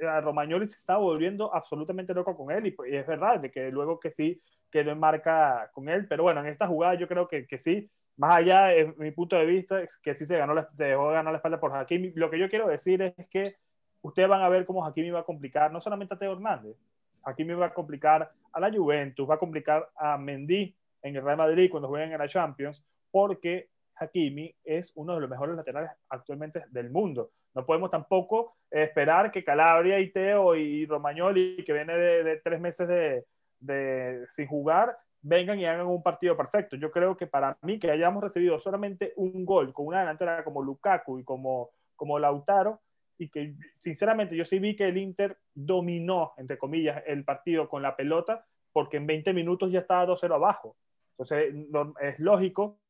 [0.00, 3.38] Eh, A Romagnoli se estaba volviendo absolutamente loco con él y, pues, y es verdad
[3.38, 4.38] de que luego que sí
[4.72, 7.88] quedó en marca con él, pero bueno, en esta jugada yo creo que, que sí,
[8.16, 11.14] más allá de mi punto de vista, es que sí se ganó la, dejó de
[11.14, 12.12] ganar la espalda por Hakimi.
[12.14, 13.56] Lo que yo quiero decir es que
[14.00, 16.76] ustedes van a ver cómo Hakimi va a complicar no solamente a Teo Hernández,
[17.22, 21.36] Hakimi va a complicar a la Juventus, va a complicar a Mendy en el Real
[21.36, 26.64] Madrid cuando jueguen en la Champions, porque Hakimi es uno de los mejores laterales actualmente
[26.70, 27.30] del mundo.
[27.54, 32.60] No podemos tampoco esperar que Calabria y Teo y Romagnoli, que viene de, de tres
[32.60, 33.24] meses de,
[33.62, 36.76] de, sin jugar, vengan y hagan un partido perfecto.
[36.76, 40.62] Yo creo que para mí que hayamos recibido solamente un gol con una delantera como
[40.62, 42.80] Lukaku y como, como Lautaro,
[43.18, 47.82] y que sinceramente yo sí vi que el Inter dominó, entre comillas, el partido con
[47.82, 50.76] la pelota, porque en 20 minutos ya estaba 2-0 abajo.
[51.12, 51.54] Entonces
[52.00, 52.80] es lógico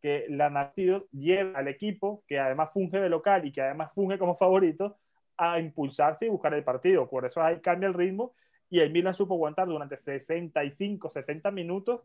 [0.00, 4.18] que la Nación lleve al equipo, que además funge de local y que además funge
[4.18, 4.98] como favorito,
[5.42, 7.08] a impulsarse y buscar el partido.
[7.08, 8.34] Por eso ahí cambia el ritmo
[8.70, 12.00] y el Milan supo aguantar durante 65, 70 minutos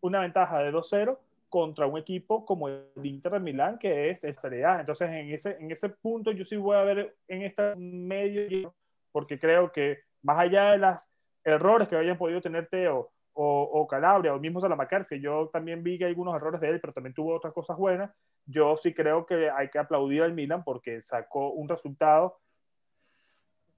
[0.00, 4.34] una ventaja de 2-0 contra un equipo como el Inter de Milán, que es el
[4.38, 4.80] Serie A.
[4.80, 8.74] Entonces, en ese, en ese punto yo sí voy a ver en este medio,
[9.12, 11.10] porque creo que más allá de los
[11.44, 15.82] errores que hayan podido tener Teo o, o Calabria o mismo Salamacar, que yo también
[15.82, 18.10] vi que hay algunos errores de él, pero también tuvo otras cosas buenas,
[18.46, 22.38] yo sí creo que hay que aplaudir al Milan porque sacó un resultado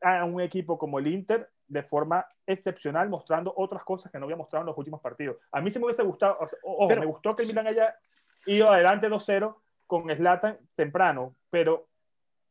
[0.04, 4.36] a un equipo como el Inter de forma excepcional, mostrando otras cosas que no había
[4.36, 5.36] mostrado en los últimos partidos.
[5.50, 7.66] A mí sí me hubiese gustado, o sea, ojo, Pero- me gustó que el Milan
[7.68, 7.96] haya
[8.46, 11.88] ido adelante 2-0 con Slatan temprano, pero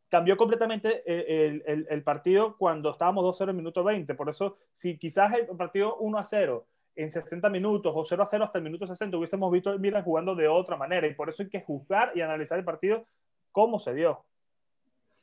[0.10, 4.14] cambió completamente el, el- el partido cuando estábamos 2-0 en minuto 20.
[4.16, 8.86] Por eso, si quizás el partido 1-0 en 60 minutos o 0-0 hasta el minuto
[8.88, 11.08] 60 hubiésemos visto el Milan jugando de otra manera.
[11.08, 13.06] Y por eso hay que juzgar y analizar el partido
[13.52, 14.24] cómo se dio.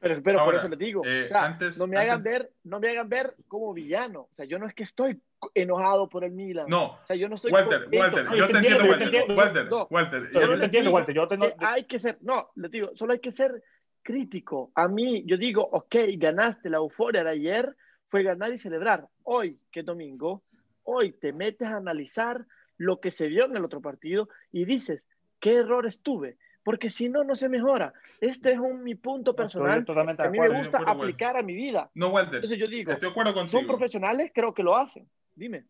[0.00, 2.32] Pero, pero por Ahora, eso les digo, eh, o sea, antes- no me hagan antes-
[2.32, 4.20] ver, no me hagan ver como villano.
[4.22, 5.20] O sea, yo no es que estoy
[5.54, 6.66] enojado por el Milan.
[6.68, 7.98] No, O sea, yo no estoy Walter, contento.
[8.04, 9.02] Walter, No, yo te entiendo, Walter.
[9.02, 9.34] entiendo.
[9.34, 11.14] Walter, No, Walter, yo te- entiendo, Walter.
[11.14, 13.62] Yo te, no- Eh, hay que ser, no, les digo, solo hay que ser
[14.02, 14.72] crítico.
[14.74, 17.76] A mí, yo digo, ok, ganaste la euforia de ayer,
[18.08, 19.06] fue ganar y celebrar.
[19.24, 20.42] Hoy, que es domingo,
[20.84, 22.46] hoy te metes a analizar
[22.78, 25.06] lo que se vio en el otro partido y dices,
[25.38, 26.38] ¿qué errores tuve?
[26.62, 27.92] Porque si no, no se mejora.
[28.20, 31.42] Este es un, mi punto personal totalmente que a mí me gusta acuerdo, aplicar a
[31.42, 31.90] mi vida.
[31.94, 33.66] No, Walter, Entonces yo digo, estoy de acuerdo son contigo.
[33.66, 35.08] profesionales, creo que lo hacen.
[35.34, 35.64] Dime.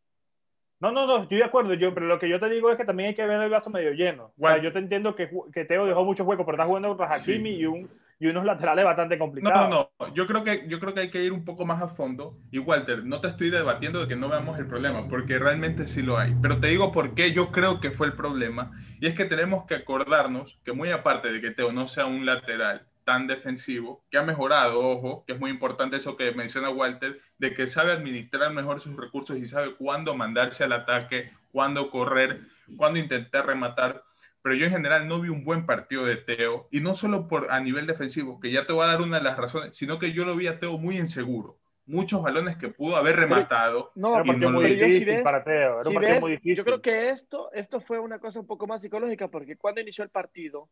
[0.80, 2.86] No, no, no, estoy de acuerdo, yo, pero lo que yo te digo es que
[2.86, 4.32] también hay que ver el vaso medio lleno.
[4.38, 7.14] O sea, yo te entiendo que, que Teo dejó muchos huecos, pero está jugando contra
[7.14, 7.56] Hakimi Sí.
[7.60, 9.70] y, un, y unos laterales bastante No, complicados.
[9.70, 10.14] no, no.
[10.14, 12.38] Yo creo, que, yo creo que hay que ir un poco más a fondo.
[12.50, 16.02] Y Walter, no te estoy debatiendo de que no veamos el problema, porque realmente sí
[16.02, 16.36] lo hay.
[16.42, 18.72] Pero te digo por qué yo creo que fue el problema.
[19.00, 22.26] Y es que tenemos que acordarnos que muy aparte de que Teo no sea un
[22.26, 27.20] lateral tan defensivo, que ha mejorado, ojo, que es muy importante eso que menciona Walter,
[27.38, 32.42] de que sabe administrar mejor sus recursos y sabe cuándo mandarse al ataque, cuándo correr,
[32.76, 34.04] cuándo intentar rematar
[34.42, 37.50] pero yo en general no vi un buen partido de Teo, y no solo por
[37.50, 40.12] a nivel defensivo, que ya te voy a dar una de las razones, sino que
[40.12, 43.92] yo lo vi a Teo muy inseguro, muchos balones que pudo haber rematado.
[43.94, 45.54] no, Era un porque partido muy pero yo sí difícil ves- para Teo.
[45.54, 46.56] Era un si partido ves, muy difícil.
[46.56, 50.04] Yo creo que esto, esto fue una cosa un poco más psicológica porque cuando inició
[50.04, 50.68] el partido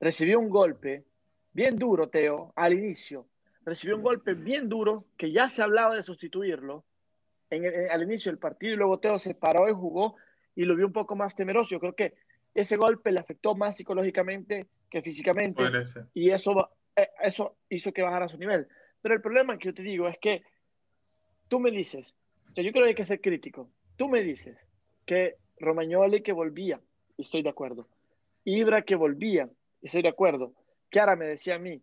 [0.00, 1.04] recibió un golpe
[1.52, 3.26] bien duro, Teo, al inicio.
[3.64, 6.84] Recibió un golpe bien duro que ya se hablaba de sustituirlo
[7.50, 10.16] en en- al inicio del partido y luego Teo se paró y jugó
[10.56, 11.70] y lo vio un poco más temeroso.
[11.70, 12.14] Yo creo que
[12.54, 15.62] ese golpe le afectó más psicológicamente que físicamente
[16.12, 18.68] y eso, eh, eso hizo que bajara su nivel.
[19.00, 20.42] Pero el problema que yo te digo es que
[21.48, 22.14] tú me dices,
[22.50, 23.70] o sea, yo creo que hay que ser crítico.
[23.96, 24.56] Tú me dices
[25.06, 26.80] que Romagnoli que volvía,
[27.16, 27.88] y estoy de acuerdo.
[28.44, 29.48] Ibra que volvía,
[29.80, 30.52] y estoy de acuerdo.
[30.94, 31.80] Ahora me decía a mí,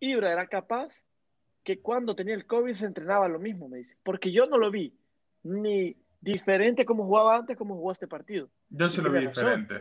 [0.00, 1.04] Ibra era capaz
[1.62, 3.96] que cuando tenía el COVID se entrenaba lo mismo, me dice.
[4.02, 4.92] Porque yo no lo vi
[5.44, 5.96] ni
[6.32, 8.48] diferente como jugaba antes como jugó este partido.
[8.70, 9.44] Yo se lo vi razón.
[9.44, 9.74] diferente.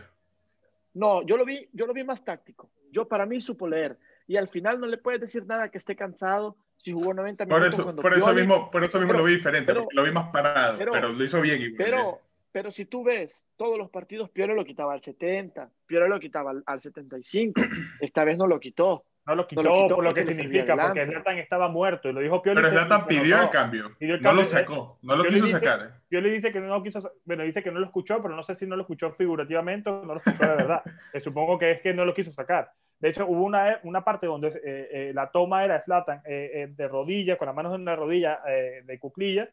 [0.93, 2.69] No, yo lo vi, yo lo vi más táctico.
[2.91, 3.97] Yo para mí supo leer.
[4.27, 7.55] Y al final no le puedes decir nada que esté cansado si jugó 90 Por
[7.59, 9.87] minutos eso, cuando por eso Pioli- mismo, por eso mismo Pero- lo vi diferente, pero-
[9.91, 11.73] lo vi más parado, pero- pero, lo hizo bien.
[11.77, 12.19] Pero,
[12.51, 16.51] pero si tú ves todos los partidos, Piero lo quitaba al 70, Piero lo quitaba
[16.51, 17.61] al, al 75.
[17.99, 19.03] Esta vez no lo quitó.
[19.25, 21.05] No lo quitó, lo quitó por lo porque que significa, porque.
[21.05, 22.57] Zlatan estaba muerto y lo dijo Pioli.
[22.57, 25.21] Pero Zlatan se pidió el cambio, Pidió el no lo cambio, eh, sacó, no lo
[25.23, 25.93] Pioli quiso dice- sacar.
[26.09, 28.67] Pioli dice que no quiso, bueno, dice que no lo escuchó, pero no sé si
[28.67, 30.81] no lo escuchó figurativamente o no lo escuchó de verdad.
[31.13, 32.71] Eh, supongo que es que no lo quiso sacar.
[32.99, 37.37] De hecho, hubo una, una parte donde eh, eh, la toma era Slatan de rodilla,
[37.37, 39.49] con las manos en la rodilla eh, de cuclilla,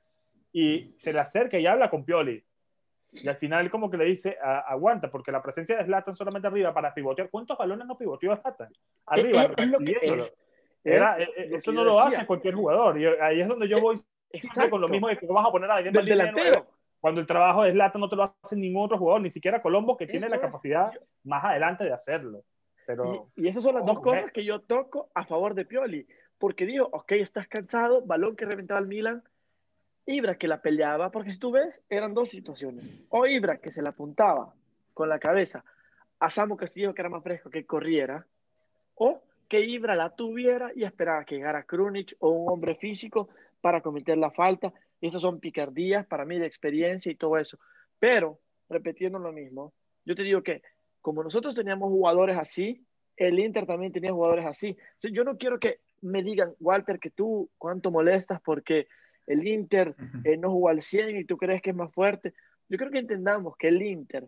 [0.52, 2.42] y se le acerca y habla con Pioli.
[3.12, 6.46] Y al final como que le dice, "A- aguanta, porque la presencia de Slatan solamente
[6.48, 7.28] arriba para pivotear.
[7.30, 8.72] ¿Cuántos balones no pivoteó Slatan?
[9.06, 10.24] Arriba, Es- es lo que- recibiéndolo.
[10.24, 10.34] es-
[10.84, 12.98] Era- eh, eh, lo eso que no lo hace cualquier jugador.
[13.00, 13.96] Y ahí es donde yo voy
[14.32, 16.66] siempre con lo mismo de que vamos a poner a alguien Del delantero.
[17.00, 19.96] cuando el trabajo de Zlatan no te lo hace ningún otro jugador, ni siquiera Colombo,
[19.96, 22.42] que tiene Eso la capacidad Yo- más adelante de hacerlo.
[22.86, 25.64] Pero Y, y esas son las dos Ojo, cosas que yo toco a favor de
[25.64, 26.06] Pioli.
[26.38, 29.22] Porque digo, ok, estás cansado, balón que reventaba el Milan,
[30.06, 32.84] Ibra que la peleaba, porque si tú ves, eran dos situaciones.
[33.10, 34.54] O Ibra que se la apuntaba
[34.94, 35.64] con la cabeza
[36.18, 38.26] a Samu Castillo, que era más fresco, que corriera,
[38.94, 43.28] o que Ibra la tuviera y esperaba que llegara Krunic o un hombre físico
[43.60, 44.72] para cometer la falta.
[45.00, 47.58] Esas son picardías para mí de experiencia y todo eso.
[47.98, 49.72] Pero, repitiendo lo mismo,
[50.04, 50.62] yo te digo que
[51.00, 52.84] como nosotros teníamos jugadores así,
[53.16, 54.76] el Inter también tenía jugadores así.
[55.04, 58.88] O yo no quiero que me digan, Walter, que tú cuánto molestas porque
[59.32, 62.34] el Inter eh, no jugó al 100 y tú crees que es más fuerte.
[62.68, 64.26] Yo creo que entendamos que el Inter,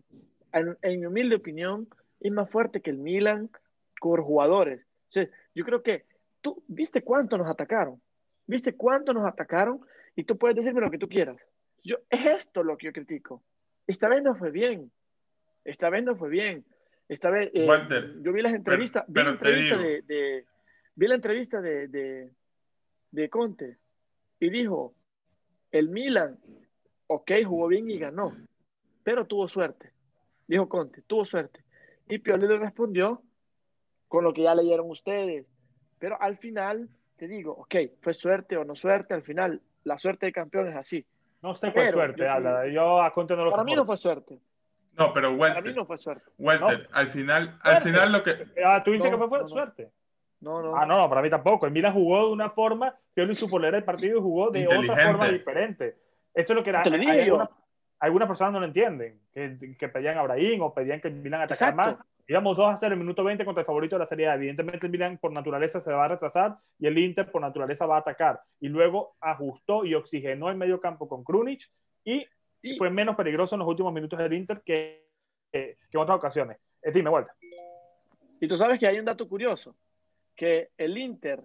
[0.51, 1.87] en, en mi humilde opinión,
[2.19, 3.49] es más fuerte que el Milan
[3.99, 4.81] por jugadores.
[5.09, 6.05] O sea, yo creo que
[6.41, 8.01] tú viste cuánto nos atacaron,
[8.47, 9.81] viste cuánto nos atacaron
[10.15, 11.37] y tú puedes decirme lo que tú quieras.
[11.83, 13.43] Yo, es esto lo que yo critico.
[13.87, 14.91] Esta vez no fue bien.
[15.65, 16.65] Esta vez no fue bien.
[17.09, 20.45] Esta vez, eh, Walter, yo vi las entrevistas, vi pero la te entrevista de, de-
[20.95, 22.31] vi la entrevista de, de,
[23.11, 23.77] de Conte
[24.43, 24.93] y dijo,
[25.71, 26.37] el Milan,
[27.07, 28.35] ok, jugó bien y ganó,
[29.03, 29.91] pero tuvo suerte.
[30.47, 31.63] Dijo Conte, tuvo suerte.
[32.09, 33.21] Y Pioli le respondió
[34.09, 35.45] con lo que ya leyeron ustedes.
[35.97, 40.25] Pero al final, te digo, ok, fue suerte o no suerte, al final, la suerte
[40.25, 41.05] de campeón es así.
[41.41, 42.67] no sé cuál suerte yo- habla.
[42.67, 44.39] Yo a Conte no lo Para mí no fue suerte.
[44.97, 46.29] No, pero Para mí Walter, no fue suerte.
[46.37, 48.45] Walter, al final, al final lo que...
[48.63, 49.49] Ah, tú dices No, que fue no, no.
[49.49, 49.91] suerte.
[50.43, 50.75] No, no.
[50.75, 51.65] Ah, no, no, para mí tampoco.
[51.65, 54.97] El Milan jugó de una forma, Pioli supo leer el partido y jugó de otra
[55.07, 55.95] forma diferente.
[56.33, 57.35] Esto es lo que era, Te lo dije hay yo.
[57.35, 57.49] algunas,
[57.99, 61.41] algunas personas no lo entienden, que, que pedían a Brahim o pedían que el Milan
[61.41, 61.97] atacara Exacto.
[61.97, 62.07] más.
[62.27, 64.35] Íbamos 2 a 0 en el minuto 20 contra el favorito de la Serie A.
[64.35, 67.97] Evidentemente el Milan por naturaleza se va a retrasar y el Inter por naturaleza va
[67.97, 68.41] a atacar.
[68.61, 71.69] Y luego ajustó y oxigenó el medio campo con Krunic
[72.05, 72.25] y
[72.61, 75.05] Y- fue menos peligroso en los últimos minutos del Inter que,
[75.51, 76.57] que, que en otras ocasiones.
[76.81, 77.33] Eh, dime, Walter.
[78.39, 79.75] Y tú sabes que hay un dato curioso,
[80.35, 81.41] que el Inter,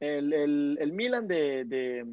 [0.00, 2.04] el, el, el Milan de, de,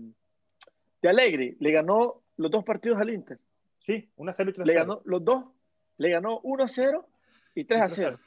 [1.01, 3.37] de Allegri, le ganó los dos partidos al Inter.
[3.79, 5.45] Sí, una 0 y 3 Le ganó los dos.
[5.97, 7.07] Le ganó 1 a 0
[7.55, 8.19] y 3 a 0.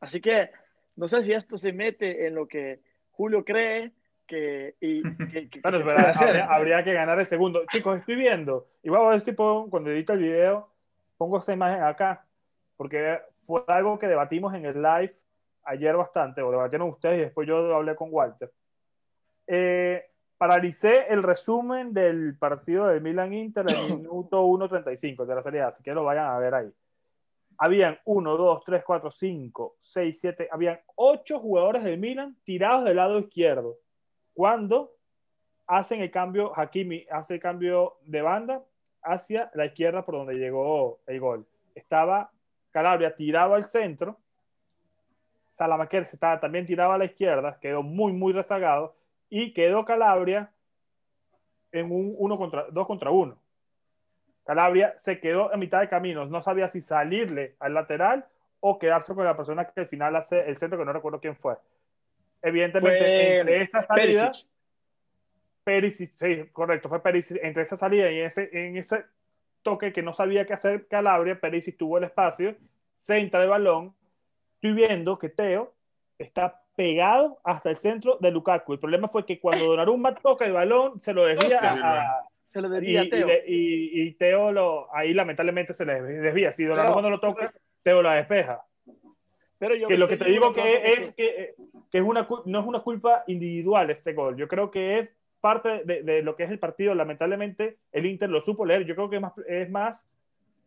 [0.00, 0.50] Así que
[0.96, 2.80] no sé si esto se mete en lo que
[3.12, 3.92] Julio cree
[4.26, 7.64] que, y, que, que- Bueno, se pero habría, habría que ganar el segundo.
[7.66, 8.68] Chicos, estoy viendo.
[8.82, 10.68] Igual a ver si pongo, cuando edito el video,
[11.16, 12.26] pongo esa imagen acá.
[12.76, 15.12] Porque fue algo que debatimos en el live
[15.64, 18.52] ayer bastante, o debatieron ustedes y después yo hablé con Walter.
[19.46, 20.04] Eh,
[20.36, 25.62] paralicé el resumen del partido del Milan Inter en el minuto 1.35 de la Serie
[25.62, 26.72] A, así que lo vayan a ver ahí.
[27.58, 32.96] Habían 1, 2, 3, 4, 5, 6, 7, habían 8 jugadores del Milan tirados del
[32.96, 33.76] lado izquierdo.
[34.32, 34.92] Cuando
[35.66, 38.64] hacen el cambio, Hakimi hace el cambio de banda
[39.02, 41.46] hacia la izquierda por donde llegó el gol.
[41.74, 42.30] Estaba
[42.70, 44.18] Calabria tirado al centro,
[45.52, 48.96] Salamaquer estaba también tirado a la izquierda, quedó muy, muy rezagado,
[49.28, 50.50] y quedó Calabria
[51.72, 53.38] en un uno contra, dos contra uno.
[54.44, 58.24] Calabria se quedó en mitad de caminos, no sabía si salirle al lateral
[58.60, 61.36] o quedarse con la persona que al final hace el centro, que no recuerdo quién
[61.36, 61.56] fue.
[62.40, 64.32] Evidentemente, entre esta salida,
[65.64, 69.04] Perisic, sí, correcto, fue Perisic, entre esa salida y ese, en ese
[69.62, 72.56] toque que no sabía qué hacer Calabria, Perisic tuvo el espacio,
[72.96, 73.94] centra el balón,
[74.62, 75.74] estoy viendo que Teo
[76.18, 78.74] está pegado hasta el centro de Lukaku.
[78.74, 82.68] El problema fue que cuando Donnarumma toca el balón, se lo desvía a, se lo
[82.68, 83.28] desvía y, Teo.
[83.44, 86.52] Y, y, Teo lo, ahí lamentablemente se le desvía.
[86.52, 88.64] Si Donnarumma no lo toca, Teo la despeja.
[89.58, 91.54] Pero yo que lo que te digo que es que,
[91.90, 94.36] que, es una, no es una culpa individual este gol.
[94.36, 96.94] Yo creo que es parte de, de, lo que es el partido.
[96.94, 98.84] Lamentablemente el Inter lo supo leer.
[98.84, 100.08] Yo creo que es más, es más,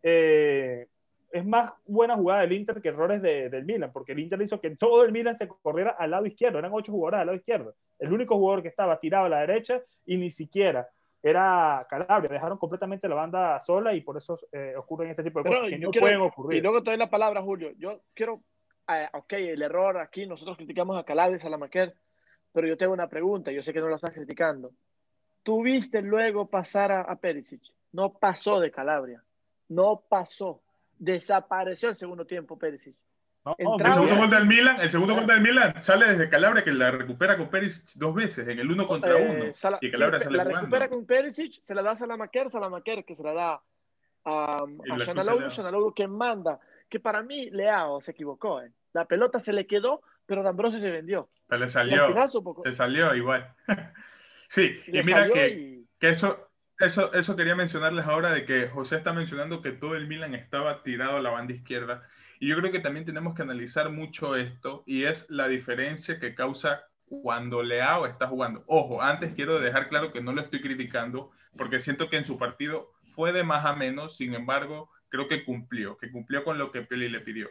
[0.03, 0.87] eh,
[1.35, 4.61] es más buena jugada del Inter que errores de, del Milan, porque el Inter hizo
[4.61, 6.59] que todo el Milan se corriera al lado izquierdo.
[6.59, 7.75] Eran ocho jugadores al lado izquierdo.
[7.99, 10.87] El único jugador que estaba tirado a la derecha y ni siquiera
[11.21, 15.43] era Calabria, dejaron completamente la banda sola y por eso eh, ocurren este tipo de
[15.43, 16.59] Pero cosas que no quiero, pueden ocurrir.
[16.59, 17.71] Y luego te doy la palabra, Julio.
[17.77, 18.41] Yo quiero,
[18.87, 21.95] eh, ok, el error aquí, nosotros criticamos a Calabria y Salamaquer,
[22.53, 24.71] pero yo tengo una pregunta, yo sé que no lo estás criticando.
[25.43, 27.61] ¿Tuviste luego pasar a, a Perisic?
[27.91, 29.21] No pasó de Calabria,
[29.67, 30.61] no pasó,
[30.97, 32.95] desapareció el segundo tiempo Perisic.
[33.45, 36.71] No, el segundo gol del Milan, el segundo gol del Milan sale desde Calabria que
[36.71, 39.43] la recupera con Perisic dos veces en el uno contra uno.
[39.43, 40.61] Eh, Sala, y Calabria sí, sale la jugando.
[40.61, 43.61] recupera con Perisic, se la da a Salamaquer, Salamaquer que se la da
[44.25, 48.63] a, a Shanaloglu que manda, que para mí Leao se equivocó.
[48.63, 48.71] Eh.
[48.93, 51.29] La pelota se le quedó, pero D'Ambrosio se vendió.
[51.47, 52.07] Pero le salió,
[52.63, 53.53] se salió igual.
[54.49, 55.87] sí, y, y mira que, y...
[55.99, 60.07] que eso, eso, eso quería mencionarles ahora de que José está mencionando que todo el
[60.07, 62.03] Milan estaba tirado a la banda izquierda.
[62.39, 66.35] Y yo creo que también tenemos que analizar mucho esto y es la diferencia que
[66.35, 68.63] causa cuando Leao está jugando.
[68.67, 72.37] Ojo, antes quiero dejar claro que no lo estoy criticando porque siento que en su
[72.37, 76.71] partido fue de más a menos, sin embargo, creo que cumplió, que cumplió con lo
[76.71, 77.49] que Peli le pidió.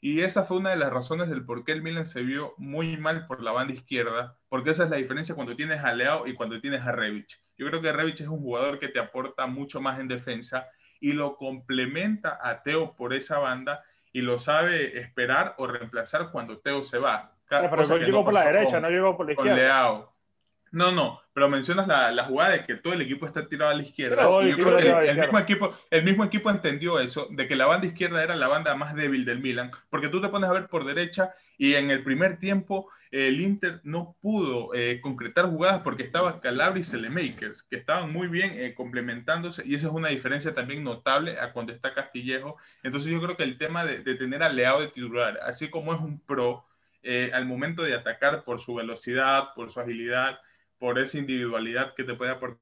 [0.00, 2.96] Y esa fue una de las razones del por qué el Milan se vio muy
[2.96, 6.34] mal por la banda izquierda, porque esa es la diferencia cuando tienes a Leao y
[6.34, 7.38] cuando tienes a Rebic.
[7.62, 11.12] Yo creo que Rebic es un jugador que te aporta mucho más en defensa y
[11.12, 16.82] lo complementa a Teo por esa banda y lo sabe esperar o reemplazar cuando Teo
[16.82, 17.32] se va.
[17.48, 20.08] Pero no llegó no por la derecha, con, no llegó por la izquierda.
[20.72, 23.74] No, no, pero mencionas la, la, jugada de que todo el equipo está tirado a
[23.74, 24.16] la izquierda.
[24.16, 27.54] Pero, yo creo que el, el, mismo equipo, el mismo equipo entendió eso, de que
[27.54, 30.52] la banda izquierda era la banda más débil del Milan, porque tú te pones a
[30.52, 35.82] ver por derecha y en el primer tiempo el Inter no pudo eh, concretar jugadas
[35.82, 40.08] porque estaba Calabria y Selemakers, que estaban muy bien eh, complementándose y esa es una
[40.08, 42.56] diferencia también notable a cuando está Castillejo.
[42.82, 46.00] Entonces yo creo que el tema de, tener al Leao de titular, así como es
[46.00, 46.64] un pro,
[47.02, 50.38] eh, al momento de atacar por su velocidad, por su agilidad,
[50.78, 52.58] por esa individualidad que te puede aportar,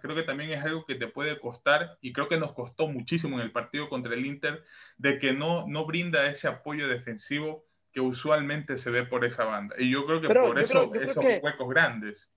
[0.00, 3.36] creo que también es algo que te puede costar y creo que nos costó muchísimo
[3.36, 4.64] en el partido contra el Inter
[4.98, 9.76] de que no, no brinda ese apoyo defensivo que usualmente se ve por esa banda.
[9.78, 12.28] Y yo creo que Pero por eso creo- esos que- huecos grandes.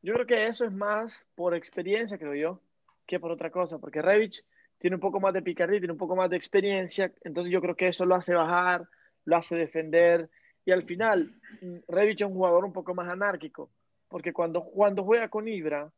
[0.00, 2.60] Yo creo que eso es más por experiencia, creo yo,
[3.06, 4.44] que por otra cosa, porque Revich
[4.78, 7.74] tiene un poco más de picardía, tiene un poco más de experiencia, entonces yo creo
[7.74, 8.86] que eso lo hace bajar,
[9.24, 10.30] lo hace defender,
[10.64, 13.70] y al final mm, Revich es un jugador un poco más anárquico,
[14.08, 15.90] porque cuando, cuando juega con Ibra,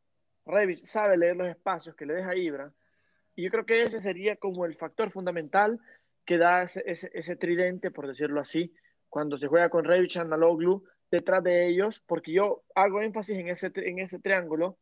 [0.47, 2.71] Revich sabe leer los espacios que le deja Ibra,
[3.35, 5.79] y yo creo que ese sería como el factor fundamental
[6.25, 8.73] que da ese, ese, ese tridente, por decirlo así,
[9.09, 13.49] cuando se juega con Revich y Analoglu, detrás de ellos, porque yo hago énfasis en
[13.49, 14.77] ese, en ese triángulo,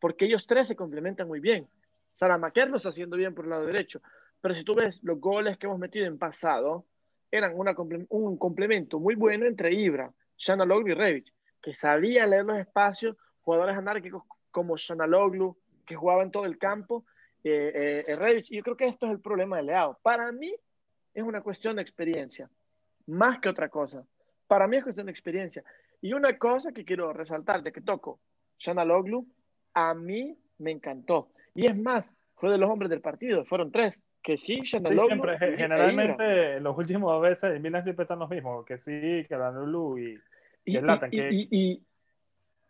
[0.00, 1.68] porque ellos tres se complementan muy bien.
[2.14, 4.02] Salamaquer lo está haciendo bien por el lado derecho,
[4.40, 6.86] pero si tú ves los goles que hemos metido en pasado,
[7.30, 7.74] eran una,
[8.08, 13.76] un complemento muy bueno entre Ibra, Shanaloglu y Rebic, que sabían leer los espacios, jugadores
[13.76, 17.04] anárquicos como Shanaloglu, que jugaban todo el campo,
[17.44, 19.98] eh, eh, Rebic, y yo creo que esto es el problema de Leao.
[20.02, 20.52] Para mí
[21.14, 22.48] es una cuestión de experiencia,
[23.06, 24.04] más que otra cosa.
[24.46, 25.62] Para mí es cuestión de experiencia.
[26.00, 28.20] Y una cosa que quiero resaltar de que toco,
[28.58, 29.26] Shanaloglu,
[29.74, 31.30] a mí me encantó.
[31.54, 34.00] Y es más, fue de los hombres del partido, fueron tres.
[34.22, 35.06] Que sí, Sí, Shanaloglu.
[35.06, 39.24] siempre, y- e generalmente, los últimos veces en Milan siempre están los mismos, que sí,
[39.28, 40.20] que Danulu y,
[40.66, 41.82] Y, y que- y-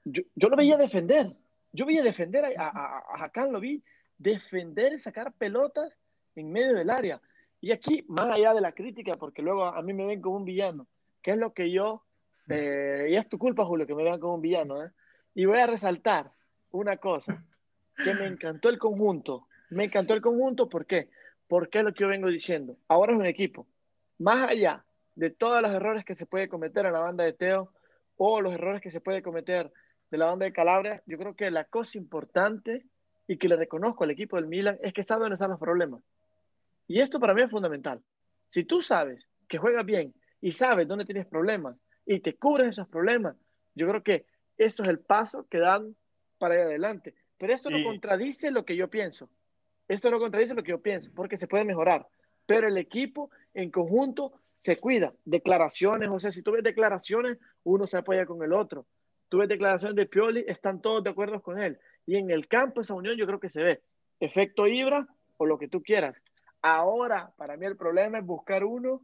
[0.05, 1.34] yo, yo lo veía defender.
[1.72, 3.82] Yo veía defender a, a, a Hakan, lo vi
[4.16, 5.93] defender y sacar pelotas
[6.36, 7.20] en medio del área.
[7.61, 10.45] Y aquí, más allá de la crítica, porque luego a mí me ven como un
[10.45, 10.87] villano,
[11.23, 12.05] que es lo que yo,
[12.49, 14.91] eh, y es tu culpa, Julio, que me vean como un villano, ¿eh?
[15.35, 16.33] Y voy a resaltar
[16.73, 17.45] una cosa,
[18.03, 19.47] que me encantó el conjunto.
[19.71, 21.09] Me encantó el conjunto, ¿por qué?
[21.47, 22.77] Porque es lo que yo vengo diciendo.
[22.89, 23.67] Ahora es un equipo.
[24.19, 24.85] Más allá
[25.15, 27.73] de todos los errores que se puede cometer en la banda de Teo
[28.17, 29.73] o los errores que se puede cometer
[30.11, 32.85] de la banda de Calabria, yo creo que la cosa importante
[33.29, 36.03] y que le reconozco al equipo del Milan es que sabe dónde están los problemas.
[36.91, 38.03] Y esto para mí es fundamental.
[38.49, 42.88] Si tú sabes que juegas bien y sabes dónde tienes problemas y te cubres esos
[42.88, 43.36] problemas,
[43.76, 44.26] yo creo que
[44.59, 45.95] eso es el paso que dan
[46.38, 47.14] para ir adelante.
[47.38, 49.30] Pero esto no contradice lo que yo pienso.
[49.86, 52.09] Esto no contradice lo que yo pienso, porque se puede mejorar.
[52.45, 55.14] Pero el equipo en conjunto se cuida.
[55.24, 58.84] Declaraciones, o sea, si tú ves declaraciones, uno se apoya con el otro.
[59.28, 61.78] Tú ves declaraciones de Pioli, están todos de acuerdo con él.
[62.05, 63.80] Y en el campo esa unión yo creo que se ve.
[64.18, 66.16] Efecto Ibra o lo que tú quieras.
[66.63, 69.03] Ahora, para mí el problema es buscar uno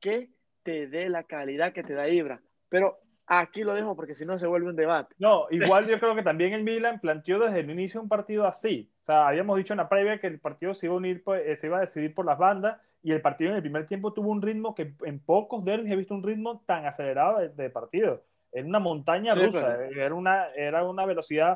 [0.00, 0.30] que
[0.62, 2.40] te dé la calidad que te da Ibra.
[2.68, 5.14] Pero aquí lo dejo porque si no se vuelve un debate.
[5.18, 8.90] No, igual yo creo que también el Milan planteó desde el inicio un partido así.
[9.02, 11.42] O sea, habíamos dicho en la previa que el partido se iba a, unir, pues,
[11.46, 14.12] eh, se iba a decidir por las bandas y el partido en el primer tiempo
[14.12, 18.24] tuvo un ritmo que en pocos derbis he visto un ritmo tan acelerado de, partido.
[18.50, 21.54] Era una montaña rusa, era, una, era una velocidad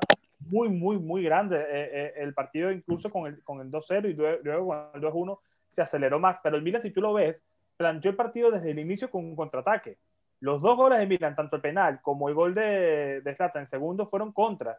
[0.49, 1.57] muy, muy, muy grande.
[1.57, 4.15] Eh, eh, el partido incluso con el, con el 2-0 y
[4.45, 5.39] luego con el 2-1
[5.71, 6.41] se aceleró más.
[6.43, 7.45] Pero el Milan, si tú lo ves,
[7.77, 9.99] planteó el partido desde el inicio con un contraataque.
[10.41, 14.07] Los dos goles de Milan, tanto el penal como el gol de, de en segundo,
[14.07, 14.79] fueron contra.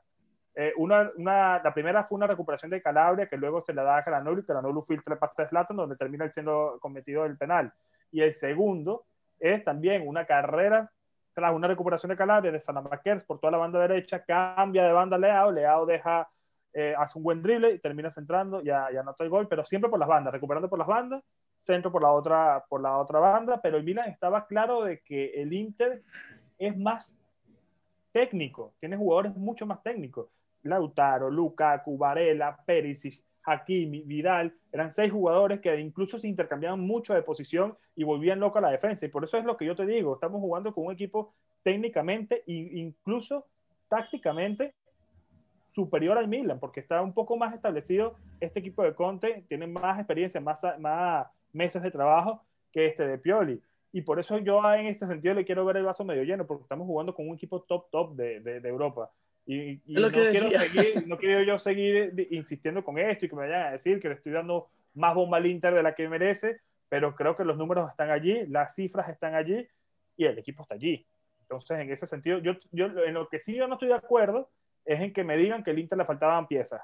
[0.56, 3.98] Eh, una, una, la primera fue una recuperación de Calabria que luego se la da
[3.98, 7.74] a Calanolu y Calanolu filtra el pase de Zlatan donde termina siendo cometido el penal.
[8.12, 9.06] Y el segundo
[9.40, 10.92] es también una carrera
[11.34, 15.18] tras una recuperación de Calabria de Sanamakers por toda la banda derecha, cambia de banda
[15.18, 16.30] Leao, Leao deja,
[16.74, 19.90] eh, hace un buen drible y termina centrando, ya, ya anotó el gol, pero siempre
[19.90, 21.24] por las bandas, recuperando por las bandas
[21.64, 25.42] centro por la otra, por la otra banda, pero el Milan estaba claro de que
[25.42, 26.04] el Inter
[26.58, 27.18] es más
[28.12, 30.28] técnico, tiene jugadores mucho más técnicos.
[30.64, 37.22] Lautaro, Lukaku, Varela, Perisic, Hakimi, Vidal, eran seis jugadores que incluso se intercambiaban mucho de
[37.22, 39.06] posición y volvían loco a la defensa.
[39.06, 42.44] Y por eso es lo que yo te digo, estamos jugando con un equipo técnicamente
[42.48, 43.46] e incluso
[43.88, 44.74] tácticamente
[45.74, 49.98] superior al Milan, porque está un poco más establecido este equipo de Conte, tiene más
[49.98, 50.64] experiencia, más,
[51.52, 53.62] meses de trabajo que este de Pioli.
[53.92, 56.64] Y por eso yo en este sentido le quiero ver el vaso medio lleno, porque
[56.64, 59.12] estamos jugando con un equipo top, top de, Europa.
[59.46, 63.68] Y, no, quiero seguir, no, quiero yo seguir insistiendo con esto y que me vayan
[63.68, 67.16] a decir que le estoy dando más bomba al Inter de la que merece, pero
[67.16, 69.68] creo que los números están allí, las cifras están allí
[70.16, 71.06] y el equipo está allí.
[71.42, 74.50] Entonces, en ese sentido, yo, yo en lo que sí yo no estoy de acuerdo
[74.86, 76.82] es en que me digan que el Inter le faltaban piezas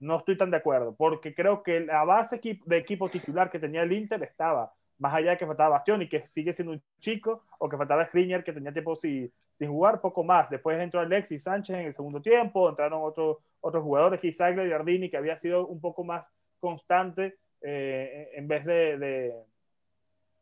[0.00, 3.82] no estoy tan de acuerdo, porque creo que la base de equipo titular que tenía
[3.82, 7.44] el Inter estaba, más allá de que faltaba Bastión y que sigue siendo un chico,
[7.58, 10.50] o que faltaba Skriniar que tenía tiempo sin, jugar, poco más.
[10.50, 15.16] Después entró Alexis Sánchez en el segundo tiempo, entraron otros otros jugadores, quizá Giardini, que
[15.16, 16.24] había sido un poco más
[16.60, 19.34] constante eh, en vez de, de,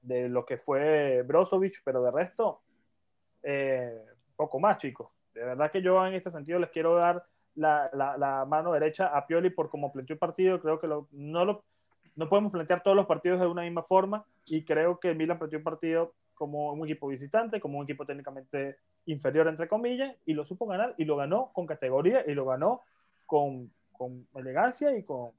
[0.03, 2.61] de, lo que fue Brozovic, pero de resto,
[3.43, 4.03] eh,
[4.37, 5.09] poco más, chicos.
[5.33, 9.27] De verdad que yo en este sentido les quiero dar la, la, mano derecha a
[9.27, 10.61] Pioli por cómo planteó el partido.
[10.61, 11.65] Creo que no, lo,
[12.17, 15.59] no podemos plantear todos los partidos de una misma forma y creo que Milan planteó
[15.59, 18.77] el partido como un equipo visitante, como un equipo técnicamente
[19.07, 22.83] inferior, entre comillas, y lo supo ganar y lo ganó con categoría y lo ganó
[23.25, 25.31] con, con elegancia y con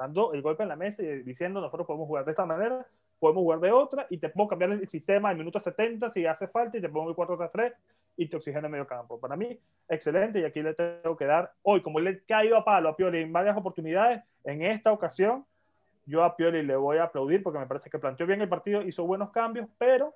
[0.00, 2.86] dando el golpe en la mesa y diciendo nosotros podemos jugar de esta manera,
[3.18, 6.48] podemos jugar de otra y te puedo cambiar el sistema en minutos 70 si hace
[6.48, 7.74] falta y te pongo el 4-3-3
[8.16, 9.20] y te oxigena medio campo.
[9.20, 12.88] Para mí, excelente y aquí le tengo que dar, hoy como le caído a palo
[12.88, 15.44] a Pioli en varias oportunidades, en esta ocasión
[16.06, 18.82] yo a Pioli le voy a aplaudir porque me parece que planteó bien el partido,
[18.82, 20.14] hizo buenos cambios, pero,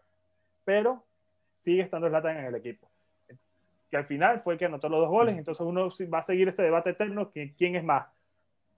[0.64, 1.04] pero
[1.54, 2.88] sigue estando Zlatan en el equipo.
[3.90, 6.48] Que al final fue el que anotó los dos goles, entonces uno va a seguir
[6.48, 8.06] ese debate eterno, que quién es más,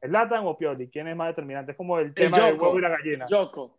[0.05, 0.89] ¿Zlatan o Pioli?
[0.89, 1.73] ¿Quién es más determinante?
[1.73, 3.27] Es como el tema del huevo y la gallina.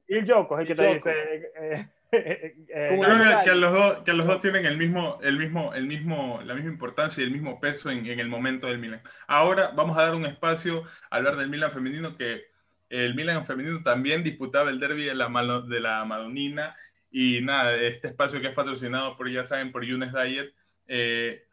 [0.07, 1.11] Y el Yoko es el que te dice...
[1.11, 2.99] Eh, eh, eh,
[3.43, 6.71] que, los dos, que los dos tienen el mismo, el mismo, el mismo, la misma
[6.71, 9.01] importancia y el mismo peso en, en, el momento del Milan.
[9.27, 12.45] Ahora vamos a dar un espacio a hablar del Milan femenino, que
[12.89, 15.29] el Milan femenino también disputaba el derby de la,
[15.67, 16.75] de la Madonina.
[17.09, 20.53] Y nada, este espacio que es patrocinado por, ya saben, por Younes Diet,
[20.87, 21.43] eh,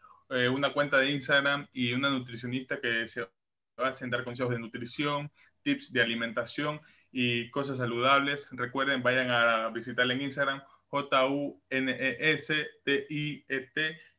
[0.51, 5.30] una cuenta de Instagram y una nutricionista que se va a sentar consejos de nutrición,
[5.62, 6.80] tips de alimentación
[7.12, 8.49] y cosas saludables.
[8.51, 11.61] Recuerden, vayan a visitarla en Instagram, J-U-N-E-S-T-I-E-T,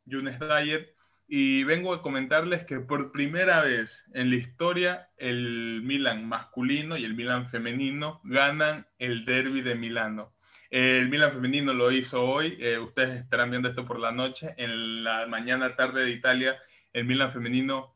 [0.05, 0.95] Yunes Diet.
[1.28, 7.05] Y vengo a comentarles que por primera vez en la historia el Milan masculino y
[7.05, 10.34] el Milan femenino ganan el derby de Milano.
[10.69, 14.53] El Milan femenino lo hizo hoy, eh, ustedes estarán viendo esto por la noche.
[14.57, 16.57] En la mañana tarde de Italia,
[16.93, 17.95] el Milan femenino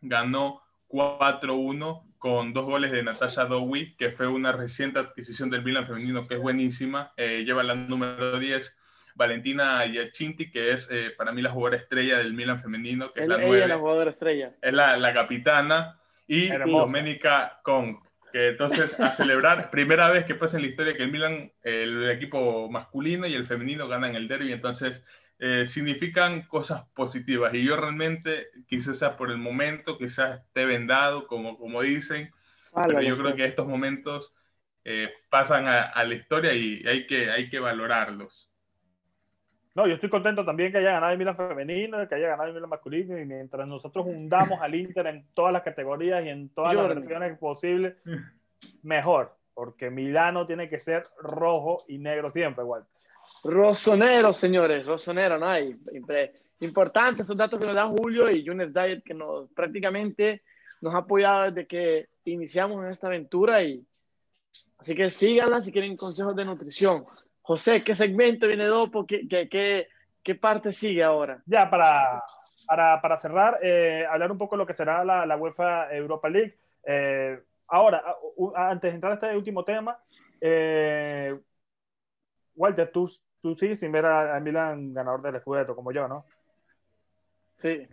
[0.00, 5.86] ganó 4-1 con dos goles de Natasha Dowie, que fue una reciente adquisición del Milan
[5.86, 8.76] femenino que es buenísima, eh, lleva la número 10.
[9.14, 13.28] Valentina Giacinti, que es eh, para mí la jugadora estrella del Milan femenino, que es
[13.28, 14.52] la, ella la jugadora estrella.
[14.60, 15.98] Es la, la capitana.
[16.26, 17.96] Y Domenica Kong,
[18.32, 22.10] que entonces a celebrar, primera vez que pasa en la historia que el Milan, el
[22.10, 25.04] equipo masculino y el femenino ganan el derby, entonces
[25.44, 27.52] eh, significan cosas positivas.
[27.52, 32.30] Y yo realmente, quizás sea por el momento, quizás esté vendado, como, como dicen,
[32.72, 34.36] pero yo creo que estos momentos
[34.84, 38.51] eh, pasan a, la historia y hay que, hay que valorarlos.
[39.74, 42.54] No, yo estoy contento también que haya ganado el Milan femenino, que haya ganado el
[42.54, 46.74] Milan masculino, y mientras nosotros hundamos al Inter en todas las categorías y en todas
[46.74, 47.96] las versiones posibles,
[48.82, 52.84] mejor, porque Milano tiene que ser rojo y negro siempre, igual.
[53.44, 55.48] Rosonero, señores, rosonero, ¿no?
[55.48, 55.76] hay
[56.60, 60.42] importantes esos datos que nos da Julio y Yunes Diet, que nos prácticamente
[60.80, 63.84] nos ha apoyado desde que iniciamos esta aventura y
[64.78, 67.04] así que síganla si quieren consejos de nutrición.
[67.42, 69.04] José, ¿qué segmento viene Dopo?
[69.04, 69.88] ¿Qué, qué,
[70.22, 71.42] qué, parte sigue ahora?
[71.44, 72.22] Ya, para,
[72.66, 76.28] para, para cerrar, eh, hablar un poco de lo que será la, la UEFA Europa
[76.28, 76.56] League.
[76.84, 78.02] Eh, ahora,
[78.54, 79.98] antes de entrar a este último tema,
[80.40, 81.36] eh,
[82.54, 86.24] Walter, tú, tú sigues sin ver a, Milan ganador del Scudetto, como yo, ¿no?
[87.56, 87.88] Sí.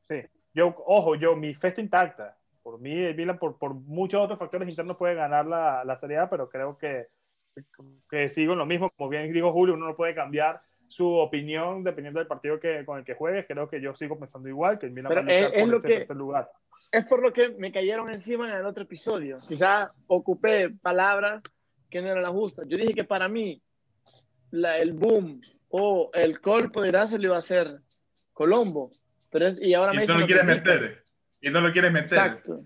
[0.00, 0.20] Sí.
[0.52, 2.36] Yo, ojo, yo, mi fe está intacta.
[2.64, 6.18] Por mí, el Milan, por, por muchos otros factores internos, puede ganar la, la Serie
[6.18, 7.06] A, pero creo que
[8.10, 11.84] que sigo en lo mismo, como bien dijo Julio, uno no puede cambiar su opinión
[11.84, 13.46] dependiendo del partido que, con el que juegue.
[13.46, 16.16] Creo que yo sigo pensando igual, que el Milan va a es, por ese tercer
[16.16, 16.50] lugar.
[16.90, 19.38] Es por lo que me cayeron encima en el otro episodio.
[19.46, 21.42] Quizás ocupé palabras
[21.88, 22.66] que no eran las justas.
[22.68, 23.62] Yo dije que para mí
[24.50, 27.80] la, el boom o el call podría ser lo iba a hacer
[28.32, 28.90] Colombo.
[29.30, 31.04] Pero es, y ahora y no lo quieres meter.
[31.40, 32.18] Y no lo quieres meter.
[32.18, 32.64] Exacto.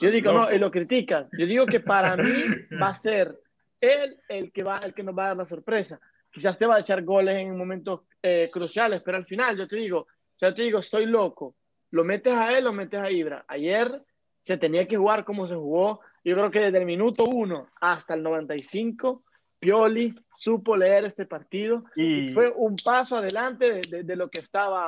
[0.00, 1.26] Yo digo, no, y lo criticas.
[1.38, 2.24] Yo digo que para mí
[2.80, 3.38] va a ser
[3.80, 6.00] él el que, va, el que nos va a dar la sorpresa.
[6.30, 9.76] Quizás te va a echar goles en momentos eh, cruciales, pero al final yo te
[9.76, 10.06] digo,
[10.40, 11.56] yo te digo, estoy loco.
[11.90, 13.44] Lo metes a él, lo metes a Ibra.
[13.48, 14.02] Ayer
[14.42, 16.00] se tenía que jugar como se jugó.
[16.24, 19.24] Yo creo que desde el minuto 1 hasta el 95,
[19.58, 24.86] Pioli supo leer este partido y fue un paso adelante de, de, lo que estaba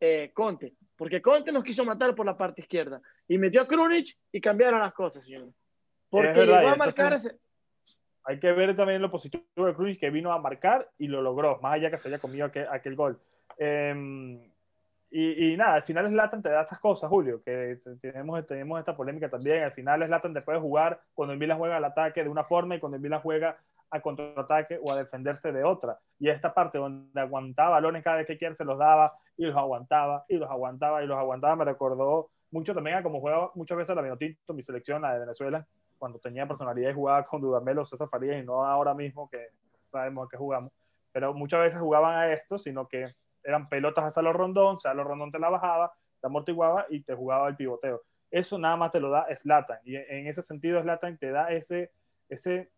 [0.00, 0.74] eh, Conte.
[0.96, 4.80] Porque Conte nos quiso matar por la parte izquierda y metió a Krunic y cambiaron
[4.80, 5.52] las cosas, señor.
[6.10, 7.38] Porque llegó a marcar ese,
[8.24, 11.58] hay que ver también lo positivo de Cruz que vino a marcar y lo logró,
[11.60, 13.18] más allá que se haya comido aquel, gol.
[13.58, 14.40] Em,
[15.10, 19.28] y, nada, al final Slatan te da estas cosas, Julio, que tenemos, tenemos esta polémica
[19.28, 19.64] también.
[19.64, 22.80] Al final Slatan te puede jugar cuando Milan juega al ataque de una forma y
[22.80, 23.58] cuando Milan juega
[23.90, 25.98] a contraataque o a defenderse de otra.
[26.18, 29.56] Y esta parte donde aguantaba balones cada vez que quiera se los daba y los
[29.56, 33.76] aguantaba y los aguantaba y los aguantaba, me recordó mucho también a como juega muchas
[33.76, 35.66] veces la Minotinto, mi selección, la de Venezuela,
[36.02, 39.50] cuando tenía personalidad y jugaba con Dudamel César Farías y no ahora mismo que
[39.88, 40.72] sabemos a qué jugamos.
[41.12, 43.06] Pero muchas veces jugaban a esto, sino que
[43.44, 47.46] eran pelotas a Salo Rondón, Salo Rondón te la bajaba, te amortiguaba y te jugaba
[47.46, 48.02] el pivoteo.
[48.32, 49.78] Eso nada más te lo da Slatan.
[49.84, 51.92] Y en ese sentido, Slatan te da ese,
[52.28, 52.72] ese,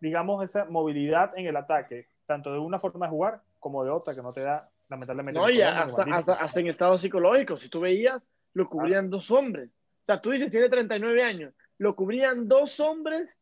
[0.00, 4.14] digamos, esa movilidad en el ataque, tanto de una forma de jugar como de otra,
[4.14, 5.38] que no te da, lamentablemente.
[5.38, 7.58] No, ya, hasta, hasta, en estado psicológico.
[7.58, 8.22] Si tú veías,
[8.54, 9.68] lo cubrían dos hombres.
[9.68, 13.38] O sea, tú dices, tiene 39 años lo cubrían dos hombres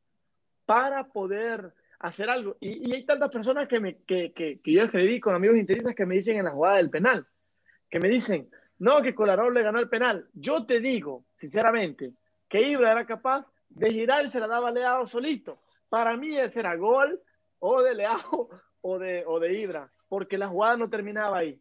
[0.66, 2.56] para poder hacer algo.
[2.60, 6.06] Y, hay tantas personas que, me, que, que, que, yo escribí con amigos intereses que
[6.06, 7.26] me dicen en la jugada del penal,
[7.90, 10.28] que me dicen, no, que Colarón le ganó el penal.
[10.34, 12.12] Yo te digo, sinceramente,
[12.48, 15.60] que Ibra era capaz de girar y se la daba Leao solito.
[15.88, 17.20] Para mí ese era gol
[17.58, 18.48] o de Leao
[18.80, 21.60] o de, o de Ibra, porque la jugada no terminaba ahí.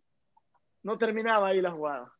[0.82, 2.12] No terminaba ahí la jugada.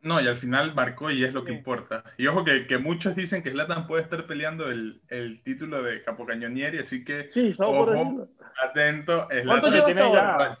[0.00, 2.04] No, y al final marcó y es lo que importa.
[2.16, 6.04] Y ojo que, que muchos dicen que Zlatan puede estar peleando el, el título de
[6.04, 8.28] capocañonieri, así que sí, ojo,
[8.62, 9.26] atento.
[9.28, 10.58] Zlatan tiene ya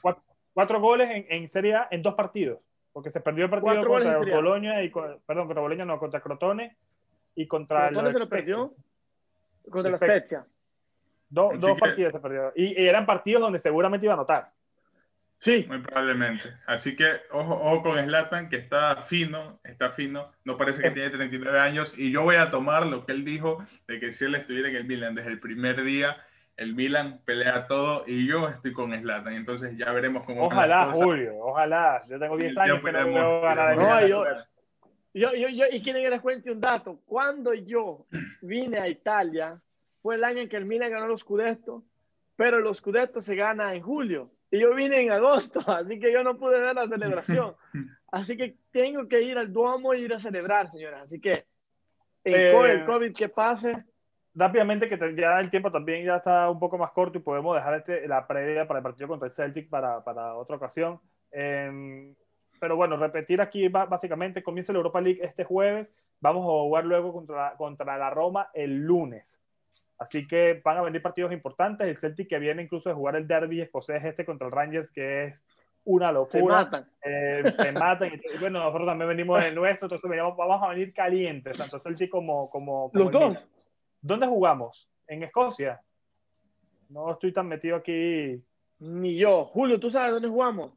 [0.52, 2.58] cuatro, goles en, en, Serie A en dos partidos,
[2.92, 6.76] porque se perdió el partido contra Boloña y perdón, contra Boloña no, contra Crotone
[7.36, 8.70] y contra Crotone se lo perdió
[9.70, 10.46] contra la Spezia.
[11.28, 14.57] dos partidos se perdió y, y eran partidos donde seguramente iba a anotar.
[15.38, 15.64] Sí.
[15.68, 16.52] Muy probablemente.
[16.66, 21.10] Así que ojo, ojo con Slatan, que está fino, está fino, no parece que tiene
[21.10, 24.34] 39 años, y yo voy a tomar lo que él dijo de que si él
[24.34, 26.16] estuviera en el Milan desde el primer día,
[26.56, 30.46] el Milan pelea todo y yo estoy con Slatan, entonces ya veremos cómo...
[30.46, 32.02] Ojalá, Julio, ojalá.
[32.08, 34.24] Yo tengo 10 años que no ganar no, yo,
[35.14, 37.00] yo, yo, yo, y quieren que les cuente un dato.
[37.06, 38.06] Cuando yo
[38.42, 39.60] vine a Italia,
[40.02, 41.84] fue el año en que el Milan ganó los Scudetto,
[42.34, 44.32] pero los Scudetto se gana en julio.
[44.50, 47.54] Y yo vine en agosto, así que yo no pude ver la celebración.
[48.10, 51.02] Así que tengo que ir al Duomo y ir a celebrar, señora.
[51.02, 51.44] Así que
[52.24, 53.84] el, eh, COVID que pase.
[54.34, 57.74] rápidamente, que ya el tiempo también ya está un poco más corto y podemos dejar
[57.74, 60.98] este, la previa para el partido contra el Celtic para, para otra ocasión.
[61.30, 62.14] Em,
[62.58, 67.12] pero bueno, repetir aquí básicamente, comienza la Europa League este jueves, vamos a jugar luego
[67.12, 69.40] contra, contra la Roma el lunes.
[69.98, 71.86] Así que van a venir partidos importantes.
[71.86, 75.24] El Celtic que viene incluso de jugar el derby escocés este contra el Rangers, que
[75.24, 75.44] es
[75.84, 76.30] una locura.
[76.30, 76.90] Se matan.
[77.02, 78.10] Eh, se matan.
[78.14, 82.48] Y, bueno, nosotros también venimos del nuestro, entonces vamos a venir calientes, tanto Celtic como...
[82.50, 83.46] como, Los dos.
[84.00, 84.88] ¿Dónde jugamos?
[85.06, 85.80] ¿En Escocia?
[86.88, 88.42] No estoy tan metido aquí.
[88.78, 89.44] Ni yo.
[89.44, 90.72] Julio, ¿tú sabes dónde jugamos?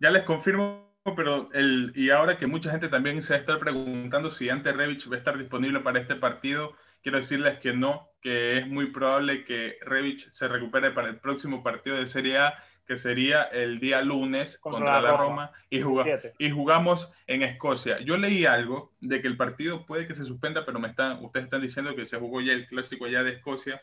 [0.00, 3.58] Ya les confirmo, pero el, y ahora que mucha gente también se va a estar
[3.58, 6.72] preguntando si Ante Revich va a estar disponible para este partido,
[7.02, 11.62] quiero decirles que no, que es muy probable que Revich se recupere para el próximo
[11.62, 12.54] partido de Serie A
[12.86, 18.00] que sería el día lunes contra, la Roma, y, y, jugamos en Escocia.
[18.00, 21.44] Yo leí algo de que el partido puede que se suspenda, pero me están, ustedes
[21.44, 23.82] están diciendo que se jugó ya el clásico allá de Escocia,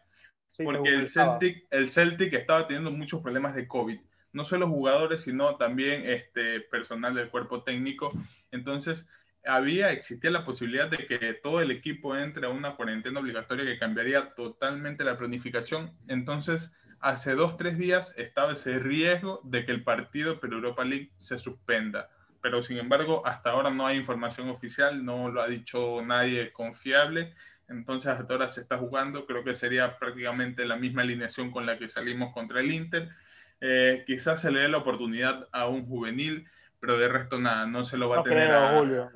[0.63, 3.99] porque el Celtic, el Celtic estaba teniendo muchos problemas de COVID.
[4.31, 8.11] No solo jugadores, sino también este, personal del cuerpo técnico.
[8.51, 9.09] Entonces,
[9.45, 13.79] había, existía la posibilidad de que todo el equipo entre a una cuarentena obligatoria que
[13.79, 15.93] cambiaría totalmente la planificación.
[16.07, 21.11] Entonces, hace dos, tres días estaba ese riesgo de que el partido por Europa League
[21.17, 22.09] se suspenda.
[22.41, 27.33] Pero sin embargo, hasta ahora no hay información oficial, no lo ha dicho nadie confiable.
[27.67, 29.25] Entonces, hasta ahora se está jugando.
[29.25, 33.09] Creo que sería prácticamente la misma alineación con la que salimos contra el Inter.
[33.61, 36.47] Eh, quizás se le dé la oportunidad a un juvenil,
[36.79, 38.47] pero de resto nada, no se lo va a tener.
[38.47, 39.11] Creo, Julio.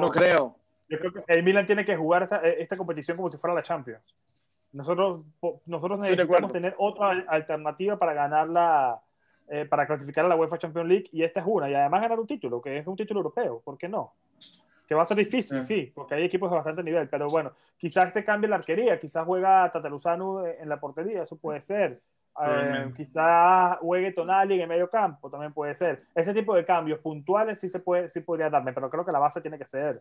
[0.00, 0.56] No creo.
[0.88, 3.62] Yo creo que el Milan tiene que jugar esta, esta competición como si fuera la
[3.62, 4.02] Champions.
[4.72, 5.24] Nosotros,
[5.66, 9.00] nosotros necesitamos tener otra alternativa para ganar la,
[9.48, 11.70] eh, para clasificar a la UEFA Champions League y esta es una.
[11.70, 14.12] Y además ganar un título, que es un título europeo, ¿por qué no?
[14.86, 18.12] Que va a ser difícil, sí, porque hay equipos de bastante nivel, pero bueno, quizás
[18.12, 22.00] se cambie la arquería, quizás juega Tataruzano en la portería, eso puede ser.
[22.44, 26.04] Eh, quizás juegue Tonali en el medio campo, también puede ser.
[26.14, 29.18] Ese tipo de cambios puntuales sí se puede, sí podría darme, pero creo que la
[29.18, 30.00] base tiene que ser,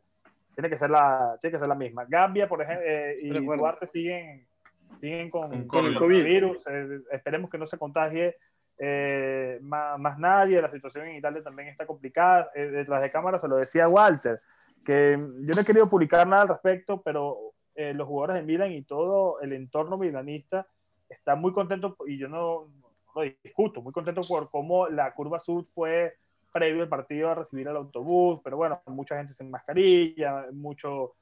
[0.53, 2.05] tiene que ser la, tiene que ser la misma.
[2.05, 4.47] Gambia, por ejemplo, eh, y Duarte siguen,
[4.93, 6.65] siguen con, el coronavirus.
[6.67, 8.35] Eh, esperemos que no se contagie
[8.77, 10.61] eh, más, nadie.
[10.61, 12.51] La situación en Italia también está complicada.
[12.55, 14.37] Eh, detrás de cámara se lo decía Walter,
[14.85, 18.81] que yo no he querido publicar nada al respecto, pero los jugadores de Milan y
[18.81, 20.65] todo el entorno milanista
[21.09, 22.67] está muy contento, y yo no,
[23.15, 26.15] lo discuto, muy contento por cómo la curva sur fue
[26.51, 31.15] previo al partido a recibir el autobús, pero bueno, mucha gente sin mascarilla, mucho,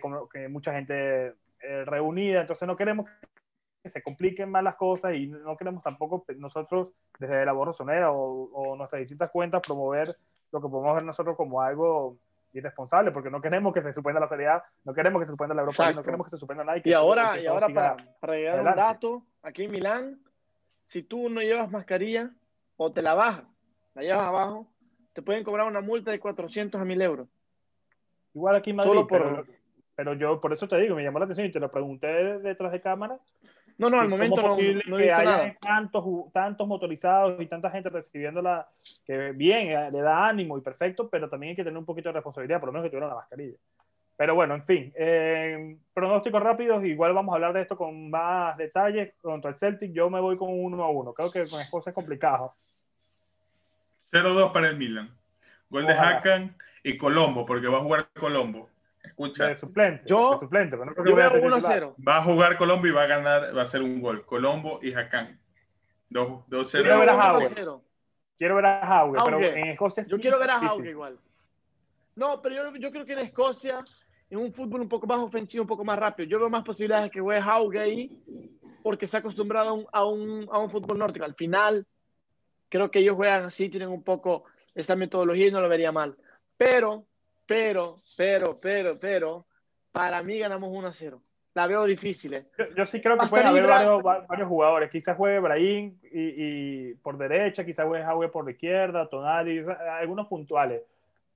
[0.00, 3.06] como que mucha gente eh, reunida, entonces no queremos
[3.82, 8.50] que se compliquen más las cosas y no queremos tampoco nosotros desde la borrosonera o,
[8.52, 10.16] o nuestras distintas cuentas promover
[10.52, 12.18] lo que podemos ver nosotros como algo
[12.52, 15.62] irresponsable, porque no queremos que se suspenda la seriedad, no queremos que se suspenda la
[15.62, 16.80] Europa, no queremos que se suspenda nada.
[16.82, 20.20] Y, ahora, y ahora para, para llegar un dato, aquí en Milán,
[20.84, 22.30] si tú no llevas mascarilla
[22.76, 23.44] o te la bajas,
[23.94, 24.66] la llevas abajo,
[25.12, 27.28] te pueden cobrar una multa de 400 a 1000 euros.
[28.34, 29.46] Igual aquí en Madrid, Solo por,
[29.98, 32.06] pero yo, por eso te digo, me llamó la atención y te lo pregunté
[32.38, 33.18] detrás de cámara.
[33.78, 34.56] No, no, al momento no,
[34.86, 38.68] no que haya tantos, tantos motorizados y tanta gente recibiéndola,
[39.06, 42.08] que bien, eh, le da ánimo y perfecto, pero también hay que tener un poquito
[42.08, 43.56] de responsabilidad, por lo menos que tuvieran la mascarilla.
[44.16, 48.56] Pero bueno, en fin, eh, pronósticos rápidos, igual vamos a hablar de esto con más
[48.56, 49.14] detalles.
[49.22, 51.12] Contra el Celtic, yo me voy con uno a uno.
[51.12, 52.52] Creo que con Escocia es complicado.
[54.10, 55.08] 0-2 para el Milan.
[55.70, 58.68] Gol de Hakan y Colombo, porque va a jugar Colombo.
[59.08, 59.46] Escucha.
[59.46, 60.04] De suplente.
[60.06, 61.94] Yo, suplente, pero no yo veo 1-0.
[62.06, 64.24] Va a jugar Colombo y va a ganar, va a ser un gol.
[64.24, 65.38] Colombo y Jacán.
[66.10, 66.70] 2-0.
[66.70, 67.82] Quiero ver a Howard.
[68.38, 71.18] Quiero ver a Howard, pero en Escocia Yo quiero ver a Howard igual.
[72.14, 73.84] No, pero yo, yo creo que en Escocia
[74.30, 76.28] en un fútbol un poco más ofensivo, un poco más rápido.
[76.28, 78.22] Yo veo más posibilidades de que juegue Hauge ahí
[78.82, 81.24] porque se ha acostumbrado a un, a un, a un fútbol nórdico.
[81.24, 81.86] Al final,
[82.68, 84.44] creo que ellos juegan así, tienen un poco
[84.74, 86.16] esta metodología y no lo vería mal.
[86.56, 87.06] Pero
[87.48, 89.46] pero, pero, pero, pero,
[89.90, 91.20] para mí ganamos 1 a 0.
[91.54, 92.34] La veo difícil.
[92.34, 92.46] ¿eh?
[92.76, 94.90] Yo, sí creo que pueden haber varios, varios, jugadores.
[94.90, 99.62] Quizás juegue Brahim y, y, por derecha, quizás juegue por la izquierda, Tonali,
[99.98, 100.82] algunos puntuales.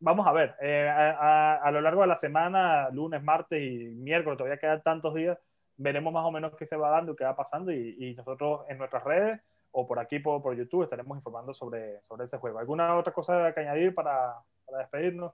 [0.00, 4.36] Vamos a ver, eh, a, a, lo largo de la semana, lunes, martes y miércoles,
[4.36, 5.38] todavía quedan tantos días,
[5.76, 8.78] veremos más o menos qué se va dando, qué va pasando y, y nosotros en
[8.78, 9.40] nuestras redes
[9.70, 12.58] o por aquí, por, por, YouTube, estaremos informando sobre, sobre ese juego.
[12.58, 14.34] ¿Alguna otra cosa que añadir para,
[14.66, 15.32] para despedirnos?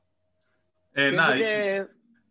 [0.95, 1.35] Eh, nada,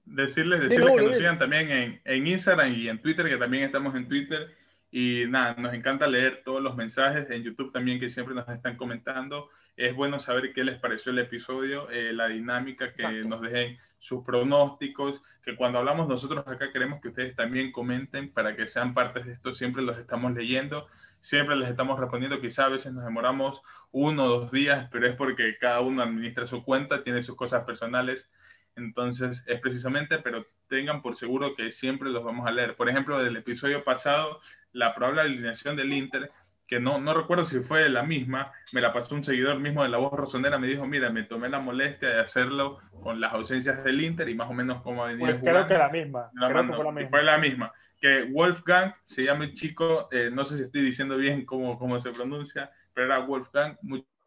[0.06, 3.96] decirles, decirles que nos sigan también en, en, Instagram y en Twitter, que también estamos
[3.96, 4.56] en Twitter.
[4.92, 8.78] Y nada, nos encanta leer todos los mensajes en YouTube también que siempre nos están
[8.78, 9.50] comentando.
[9.76, 14.24] Es bueno saber qué les pareció el episodio, eh, la dinámica, que nos dejen sus
[14.24, 19.26] pronósticos, que cuando hablamos nosotros acá queremos que ustedes también comenten para que sean partes
[19.26, 20.88] de esto, siempre los estamos leyendo,
[21.20, 25.16] siempre les estamos respondiendo, quizá a veces nos demoramos uno o dos días, pero es
[25.16, 28.30] porque cada uno administra su cuenta, tiene sus cosas personales,
[28.78, 32.76] entonces es precisamente, pero tengan por seguro que siempre los vamos a leer.
[32.76, 34.40] Por ejemplo, del episodio pasado,
[34.72, 36.32] la probable alineación del Inter
[36.68, 39.90] que no, no recuerdo si fue la misma, me la pasó un seguidor mismo de
[39.90, 43.84] la voz rosonera, me dijo, mira, me tomé la molestia de hacerlo con las ausencias
[43.86, 46.30] del Inter y más o menos cómo venía pues Creo que la misma.
[46.36, 47.10] fue, la misma.
[47.10, 47.74] fue la misma.
[48.00, 52.00] Que Wolfgang, se llama el chico, eh, no sé si estoy diciendo bien cómo, cómo
[52.02, 53.78] se pronuncia, pero era Wolfgang.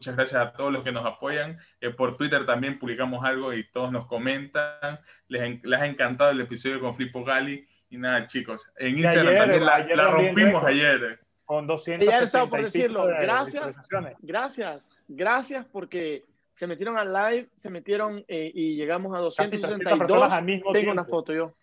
[0.01, 1.59] Muchas gracias a todos los que nos apoyan.
[1.81, 4.99] Eh, por Twitter también publicamos algo y todos nos comentan.
[5.29, 7.69] Les, les ha encantado el episodio con Flippo Gali.
[7.91, 11.21] Y nada, chicos, en Instagram también la, la rompimos ayer
[11.51, 13.05] con 200 Ya estaba por decirlo.
[13.09, 13.89] Gracias,
[14.21, 20.31] gracias, gracias porque se metieron al live, se metieron eh, y llegamos a 262.
[20.31, 21.57] Al mismo Tengo una foto yo.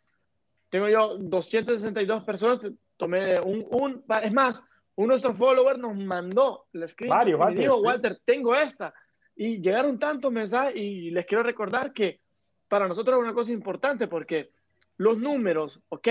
[0.69, 2.59] Tengo yo 262 personas.
[2.97, 4.61] Tomé un, un, es más,
[4.97, 8.93] un nuestro follower nos mandó el screenshot varios, varios, dijo, Walter, tengo esta.
[9.35, 12.19] Y llegaron tantos mensajes y les quiero recordar que
[12.67, 14.51] para nosotros es una cosa importante porque
[14.97, 16.07] los números, ok,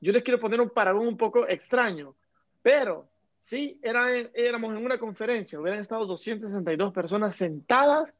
[0.00, 2.16] yo les quiero poner un paragón un poco extraño,
[2.62, 3.10] pero
[3.40, 8.14] Sí, era, éramos en una conferencia, hubieran estado 262 personas sentadas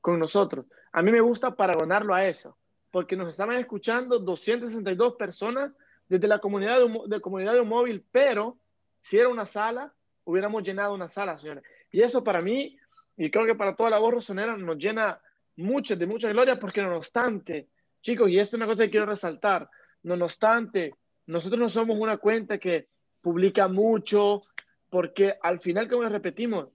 [0.00, 0.66] con nosotros.
[0.92, 2.56] A mí me gusta paragonarlo a eso,
[2.90, 5.72] porque nos estaban escuchando 262 personas
[6.08, 8.56] desde la comunidad de, de comunidad de un móvil, pero
[9.00, 9.92] si era una sala,
[10.24, 11.64] hubiéramos llenado una sala, señores.
[11.90, 12.78] Y eso para mí,
[13.16, 15.20] y creo que para toda la voz rosonera, nos llena
[15.56, 17.68] mucho, de mucha gloria, porque no obstante,
[18.00, 19.68] chicos, y esto es una cosa que quiero resaltar,
[20.02, 20.94] no obstante,
[21.26, 22.88] nosotros no somos una cuenta que
[23.20, 24.42] publica mucho,
[24.88, 26.68] porque al final, como les repetimos,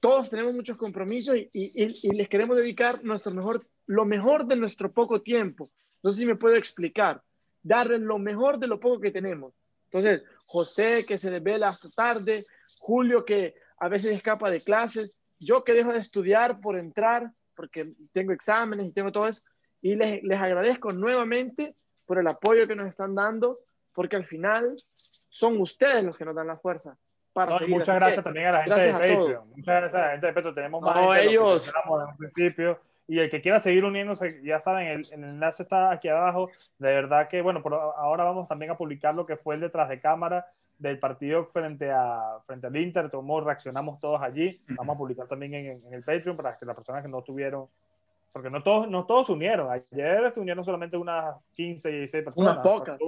[0.00, 5.22] todos tenemos muchos compromisos y, les queremos dedicar nuestro mejor, lo mejor de nuestro poco
[5.22, 5.70] tiempo.
[6.02, 7.22] No sé si me puedo explicar.
[7.62, 9.54] Darles lo mejor de lo poco que tenemos.
[9.86, 12.46] Entonces, José que se desvela hasta tarde,
[12.78, 17.94] Julio que a veces escapa de clases, yo que dejo de estudiar por entrar, porque
[18.12, 19.42] tengo exámenes y tengo todo eso,
[19.80, 21.76] y les, les agradezco nuevamente
[22.06, 23.58] por el apoyo que nos están dando,
[23.92, 24.74] porque al final
[25.28, 26.96] son ustedes los que nos dan la fuerza
[27.68, 29.48] muchas gracias también a la gente de Patreon.
[29.50, 30.54] Muchas gracias a la gente de Patreon.
[30.54, 31.72] Tenemos más no, gente ellos.
[32.10, 32.80] en principio.
[33.06, 36.50] Y el que quiera seguir uniéndose, ya saben, el, el, enlace está aquí abajo.
[36.78, 39.88] De verdad que, bueno, por ahora vamos también a publicar lo que fue el detrás
[39.88, 40.46] de cámara
[40.78, 43.10] del partido frente, a, frente al Inter.
[43.10, 44.60] Tomó, reaccionamos todos allí.
[44.68, 47.68] Vamos a publicar también en, en, el Patreon para que las personas que no tuvieron,
[48.32, 49.70] porque no todos, no todos se unieron.
[49.70, 52.52] Ayer se unieron solamente unas 15, 16 personas.
[52.54, 52.98] Unas pocas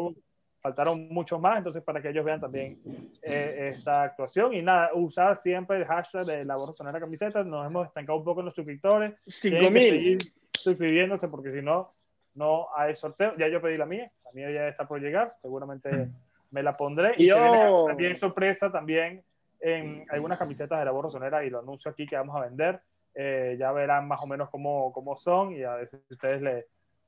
[0.66, 2.80] faltaron muchos más, entonces para que ellos vean también
[3.22, 4.52] eh, esta actuación.
[4.52, 7.44] Y nada, usar siempre el hashtag de la la camiseta.
[7.44, 9.14] Nos hemos estancado un poco en los suscriptores.
[9.20, 10.18] 5000.
[10.52, 11.94] suscribiéndose porque si no,
[12.34, 13.36] no hay sorteo.
[13.36, 16.08] Ya yo pedí la mía, la mía ya está por llegar, seguramente
[16.50, 17.14] me la pondré.
[17.16, 19.22] Y también sorpresa también
[19.60, 22.80] en algunas camisetas de la Rosonera y lo anuncio aquí que vamos a vender.
[23.14, 26.66] Eh, ya verán más o menos cómo, cómo son y a ver si ustedes les,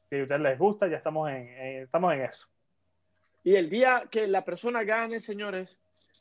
[0.08, 1.48] si a ustedes les gusta, ya estamos en,
[1.82, 2.48] estamos en eso.
[3.48, 5.78] Y el día que la persona gane, señores,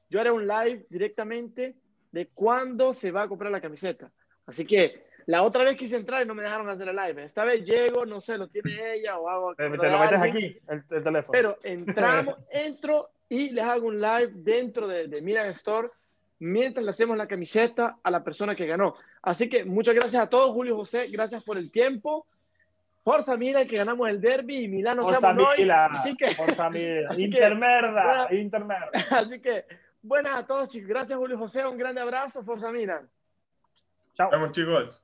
[0.09, 1.75] yo haré un live directamente
[2.09, 4.09] de cuándo se va a comprar la camiseta.
[4.45, 7.25] Así que la otra vez quise entrar y no me dejaron hacer el live.
[7.25, 9.55] Esta vez llego, no sé, lo tiene ella o hago.
[9.55, 11.31] Te, lo metes aquí, el, teléfono.
[11.33, 15.89] Pero entramos, entro y les hago un live dentro de, de Milan Store
[16.39, 18.95] mientras le hacemos la camiseta a la persona que ganó.
[19.21, 21.07] Así que muchas gracias a todos, Julio José.
[21.11, 22.25] Gracias por el tiempo.
[23.07, 28.27] Forza Milan que ganamos el derby y Milano Forza Milan, así que Forza Milan, Intermerda,
[28.33, 28.91] Intermerda.
[29.11, 29.63] Así que
[30.01, 33.09] buenas a todos chicos, gracias Julio José, un grande abrazo, Forza Milan.
[34.13, 34.29] Chao.
[34.29, 35.01] Vamos chicos.